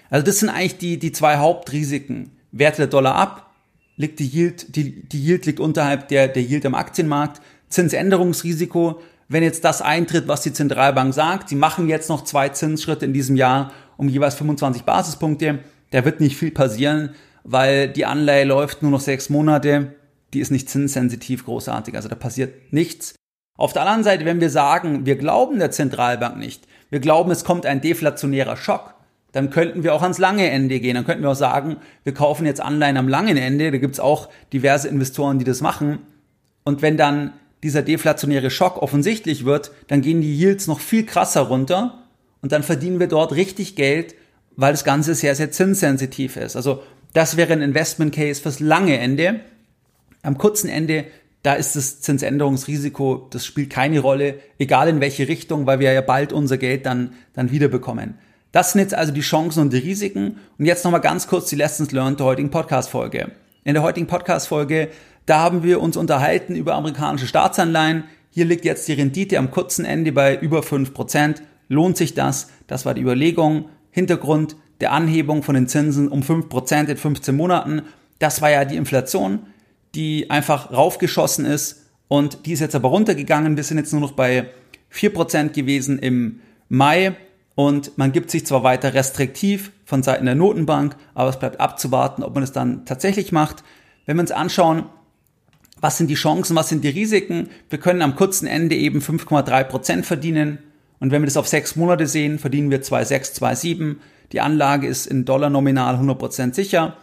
Also 0.10 0.26
das 0.26 0.40
sind 0.40 0.50
eigentlich 0.50 0.78
die, 0.78 0.98
die 0.98 1.12
zwei 1.12 1.38
Hauptrisiken. 1.38 2.32
Werte 2.52 2.78
der 2.78 2.88
Dollar 2.88 3.16
ab, 3.16 3.52
liegt 3.98 4.20
die 4.20 4.28
Yield, 4.28 4.76
die, 4.76 5.04
die 5.08 5.22
Yield 5.22 5.46
liegt 5.46 5.60
unterhalb 5.60 6.08
der, 6.08 6.28
der 6.28 6.44
Yield 6.44 6.66
am 6.66 6.76
Aktienmarkt. 6.76 7.42
Zinsänderungsrisiko, 7.76 9.02
wenn 9.28 9.44
jetzt 9.44 9.66
das 9.66 9.82
eintritt, 9.82 10.28
was 10.28 10.42
die 10.42 10.54
Zentralbank 10.54 11.14
sagt, 11.14 11.50
sie 11.50 11.56
machen 11.56 11.90
jetzt 11.90 12.10
noch 12.10 12.24
zwei 12.24 12.50
Zinsschritte 12.50 13.06
in 13.06 13.14
diesem 13.14 13.36
Jahr 13.36 13.72
um 13.98 14.10
jeweils 14.10 14.36
25 14.36 14.84
Basispunkte, 14.84 15.60
da 15.92 16.06
wird 16.06 16.20
nicht 16.20 16.38
viel 16.38 16.52
passieren, 16.52 17.12
weil 17.44 17.90
die 17.90 18.06
Anleihe 18.06 18.46
läuft 18.46 18.82
nur 18.82 18.92
noch 18.92 19.00
sechs 19.00 19.30
Monate, 19.30 19.96
die 20.34 20.40
ist 20.40 20.52
nicht 20.52 20.70
zinssensitiv 20.70 21.46
großartig, 21.46 21.96
also 21.96 22.10
da 22.10 22.16
passiert 22.16 22.74
nichts. 22.74 23.16
Auf 23.58 23.74
der 23.74 23.84
anderen 23.84 24.04
Seite, 24.04 24.26
wenn 24.26 24.42
wir 24.42 24.50
sagen, 24.50 25.06
wir 25.06 25.16
glauben 25.16 25.60
der 25.60 25.72
Zentralbank 25.72 26.38
nicht, 26.38 26.68
wir 26.90 27.00
glauben, 27.00 27.32
es 27.32 27.44
kommt 27.44 27.66
ein 27.66 27.82
deflationärer 27.82 28.58
Schock, 28.58 28.96
dann 29.32 29.50
könnten 29.50 29.84
wir 29.84 29.94
auch 29.94 30.02
ans 30.02 30.18
lange 30.18 30.50
Ende 30.50 30.80
gehen. 30.80 30.96
Dann 30.96 31.06
könnten 31.06 31.22
wir 31.22 31.32
auch 31.32 31.36
sagen, 31.36 31.76
wir 32.06 32.14
kaufen 32.14 32.46
jetzt 32.46 32.62
Anleihen 32.62 32.96
am 32.96 33.10
langen 33.10 33.36
Ende. 33.36 33.70
Da 33.70 33.80
gibt's 33.80 34.00
auch 34.00 34.30
diverse 34.54 34.88
Investoren, 34.88 35.40
die 35.40 35.44
das 35.44 35.60
machen. 35.60 36.00
Und 36.64 36.82
wenn 36.82 36.96
dann 36.96 37.34
dieser 37.66 37.82
deflationäre 37.82 38.52
Schock 38.52 38.82
offensichtlich 38.82 39.44
wird, 39.44 39.72
dann 39.88 40.02
gehen 40.02 40.22
die 40.22 40.40
Yields 40.40 40.68
noch 40.68 40.80
viel 40.80 41.04
krasser 41.04 41.42
runter 41.42 42.04
und 42.42 42.52
dann 42.52 42.62
verdienen 42.62 43.00
wir 43.00 43.08
dort 43.08 43.36
richtig 43.36 43.76
Geld, 43.76 44.14
weil 44.56 44.72
das 44.72 44.84
Ganze 44.84 45.16
sehr, 45.16 45.34
sehr 45.34 45.52
zinssensitiv 45.52 46.38
ist. 46.38 46.56
Also 46.56 46.84
das 47.14 47.38
wäre 47.38 47.54
ein 47.54 47.64
Investment 47.64 48.14
Case 48.14 48.40
fürs 48.40 48.60
lange 48.60 49.00
Ende. 49.00 49.40
Am 50.22 50.38
kurzen 50.38 50.70
Ende, 50.70 51.06
da 51.42 51.54
ist 51.54 51.76
das 51.76 52.02
Zinsänderungsrisiko, 52.02 53.30
das 53.32 53.48
spielt 53.48 53.72
keine 53.72 54.00
Rolle, 54.00 54.36
egal 54.60 54.88
in 54.88 55.02
welche 55.02 55.28
Richtung, 55.28 55.66
weil 55.66 55.80
wir 55.80 55.92
ja 55.92 56.02
bald 56.02 56.34
unser 56.34 56.58
Geld 56.58 56.86
dann, 56.86 57.14
dann 57.34 57.50
wiederbekommen. 57.50 58.14
Das 58.52 58.74
sind 58.74 58.82
jetzt 58.82 58.94
also 58.94 59.12
die 59.12 59.22
Chancen 59.22 59.62
und 59.62 59.74
die 59.74 59.80
Risiken. 59.80 60.38
Und 60.60 60.66
jetzt 60.66 60.86
nochmal 60.86 61.02
ganz 61.02 61.26
kurz 61.26 61.50
die 61.50 61.56
Lessons 61.56 61.92
learned 61.92 62.20
der 62.20 62.28
heutigen 62.28 62.52
Podcast-Folge. 62.52 63.32
In 63.64 63.74
der 63.74 63.82
heutigen 63.82 64.06
Podcast-Folge, 64.06 64.90
da 65.26 65.40
haben 65.40 65.64
wir 65.64 65.82
uns 65.82 65.98
unterhalten 65.98 66.56
über 66.56 66.76
amerikanische 66.76 67.28
Staatsanleihen. 67.28 68.04
Hier 68.30 68.46
liegt 68.46 68.66
jetzt 68.66 68.88
die 68.88 68.94
Rendite 68.94 69.40
am 69.40 69.52
kurzen 69.52 69.86
Ende 69.86 70.12
bei 70.12 70.38
über 70.38 70.60
5%. 70.60 71.42
Lohnt 71.68 71.98
sich 71.98 72.14
das? 72.14 72.50
Das 72.68 72.86
war 72.86 72.94
die 72.94 73.02
Überlegung. 73.02 73.70
Hintergrund 73.92 74.56
der 74.82 74.92
Anhebung 74.92 75.42
von 75.42 75.56
den 75.56 75.68
Zinsen 75.68 76.10
um 76.10 76.22
5% 76.22 76.90
in 76.90 76.98
15 76.98 77.36
Monaten. 77.36 77.84
Das 78.20 78.42
war 78.42 78.50
ja 78.50 78.66
die 78.66 78.76
Inflation, 78.76 79.40
die 79.96 80.30
einfach 80.30 80.72
raufgeschossen 80.72 81.46
ist 81.46 81.86
und 82.08 82.46
die 82.46 82.52
ist 82.52 82.60
jetzt 82.60 82.76
aber 82.76 82.90
runtergegangen. 82.90 83.56
Wir 83.56 83.64
sind 83.64 83.78
jetzt 83.78 83.94
nur 83.94 84.02
noch 84.02 84.12
bei 84.12 84.50
4% 84.94 85.50
gewesen 85.50 85.98
im 86.00 86.42
Mai 86.70 87.16
und 87.56 87.98
man 87.98 88.12
gibt 88.12 88.30
sich 88.30 88.46
zwar 88.46 88.64
weiter 88.64 88.94
restriktiv 88.94 89.72
von 89.86 90.04
Seiten 90.04 90.26
der 90.26 90.36
Notenbank, 90.36 90.96
aber 91.14 91.30
es 91.30 91.40
bleibt 91.40 91.60
abzuwarten, 91.60 92.24
ob 92.24 92.34
man 92.34 92.44
es 92.44 92.52
dann 92.52 92.86
tatsächlich 92.86 93.32
macht. 93.32 93.64
Wenn 94.06 94.18
wir 94.18 94.22
uns 94.22 94.32
anschauen, 94.32 94.84
was 95.86 96.00
sind 96.00 96.10
die 96.10 96.16
Chancen, 96.16 96.56
was 96.56 96.70
sind 96.70 96.84
die 96.84 96.90
Risiken, 96.90 97.48
wir 97.70 97.78
können 97.78 98.02
am 98.02 98.16
kurzen 98.16 98.48
Ende 98.48 98.76
eben 98.76 99.02
5,3 99.02 99.66
Prozent 99.66 100.04
verdienen. 100.08 100.58
Und 101.00 101.12
wenn 101.12 101.22
wir 101.22 101.28
das 101.28 101.38
auf 101.38 101.48
sechs 101.48 101.76
Monate 101.76 102.08
sehen, 102.08 102.40
verdienen 102.40 102.72
wir 102.72 102.82
2,6, 102.82 103.40
2,7. 103.40 103.98
Die 104.32 104.42
Anlage 104.42 104.88
ist 104.88 105.06
in 105.06 105.26
Dollar 105.26 105.52
nominal 105.52 105.94
100 105.94 106.18
Prozent 106.18 106.56
sicher. 106.56 106.98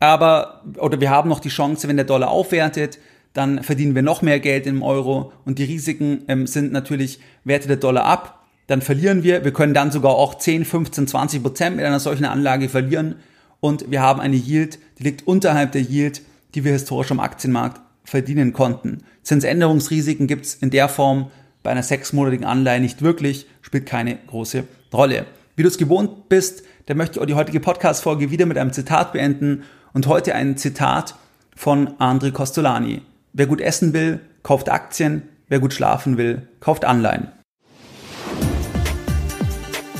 Aber, 0.00 0.60
oder 0.76 1.00
wir 1.00 1.08
haben 1.08 1.30
noch 1.30 1.40
die 1.40 1.48
Chance, 1.48 1.88
wenn 1.88 1.96
der 1.96 2.04
Dollar 2.04 2.28
aufwertet, 2.28 2.98
dann 3.32 3.62
verdienen 3.62 3.94
wir 3.94 4.02
noch 4.02 4.20
mehr 4.20 4.38
Geld 4.38 4.66
im 4.66 4.82
Euro. 4.82 5.32
Und 5.46 5.58
die 5.58 5.64
Risiken 5.64 6.24
ähm, 6.28 6.46
sind 6.46 6.72
natürlich, 6.72 7.20
werte 7.44 7.68
der 7.68 7.78
Dollar 7.78 8.04
ab, 8.04 8.44
dann 8.66 8.82
verlieren 8.82 9.22
wir. 9.22 9.46
Wir 9.46 9.52
können 9.54 9.72
dann 9.72 9.90
sogar 9.90 10.14
auch 10.14 10.34
10, 10.34 10.66
15, 10.66 11.06
20 11.06 11.42
Prozent 11.42 11.76
mit 11.76 11.86
einer 11.86 12.00
solchen 12.00 12.26
Anlage 12.26 12.68
verlieren. 12.68 13.14
Und 13.60 13.90
wir 13.90 14.02
haben 14.02 14.20
eine 14.20 14.36
Yield, 14.36 14.78
die 14.98 15.04
liegt 15.04 15.26
unterhalb 15.26 15.72
der 15.72 15.80
Yield, 15.80 16.20
die 16.54 16.64
wir 16.64 16.72
historisch 16.72 17.10
am 17.10 17.20
Aktienmarkt 17.20 17.80
verdienen 18.06 18.54
konnten. 18.54 19.02
Zinsänderungsrisiken 19.22 20.26
gibt 20.26 20.46
es 20.46 20.54
in 20.54 20.70
der 20.70 20.88
Form 20.88 21.30
bei 21.62 21.70
einer 21.70 21.82
sechsmonatigen 21.82 22.46
Anleihe 22.46 22.80
nicht 22.80 23.02
wirklich, 23.02 23.46
spielt 23.60 23.86
keine 23.86 24.16
große 24.28 24.64
Rolle. 24.94 25.26
Wie 25.56 25.62
du 25.62 25.68
es 25.68 25.78
gewohnt 25.78 26.28
bist, 26.28 26.62
dann 26.86 26.96
möchte 26.96 27.18
ich 27.18 27.22
auch 27.22 27.26
die 27.26 27.34
heutige 27.34 27.60
Podcast-Folge 27.60 28.30
wieder 28.30 28.46
mit 28.46 28.56
einem 28.56 28.72
Zitat 28.72 29.12
beenden 29.12 29.64
und 29.92 30.06
heute 30.06 30.34
ein 30.34 30.56
Zitat 30.56 31.16
von 31.56 31.88
André 31.98 32.30
Costolani. 32.30 33.02
Wer 33.32 33.46
gut 33.46 33.60
essen 33.60 33.92
will, 33.92 34.20
kauft 34.44 34.70
Aktien, 34.70 35.22
wer 35.48 35.58
gut 35.58 35.74
schlafen 35.74 36.16
will, 36.16 36.46
kauft 36.60 36.84
Anleihen. 36.84 37.28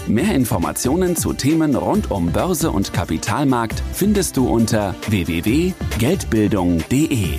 Mehr 0.07 0.37
Informationen 0.37 1.17
zu 1.17 1.33
Themen 1.33 1.75
rund 1.75 2.13
um 2.13 2.31
Börse 2.31 2.71
und 2.71 2.93
Kapitalmarkt 2.93 3.83
findest 3.93 4.37
du 4.37 4.49
unter 4.49 4.95
www.geldbildung.de. 5.09 7.39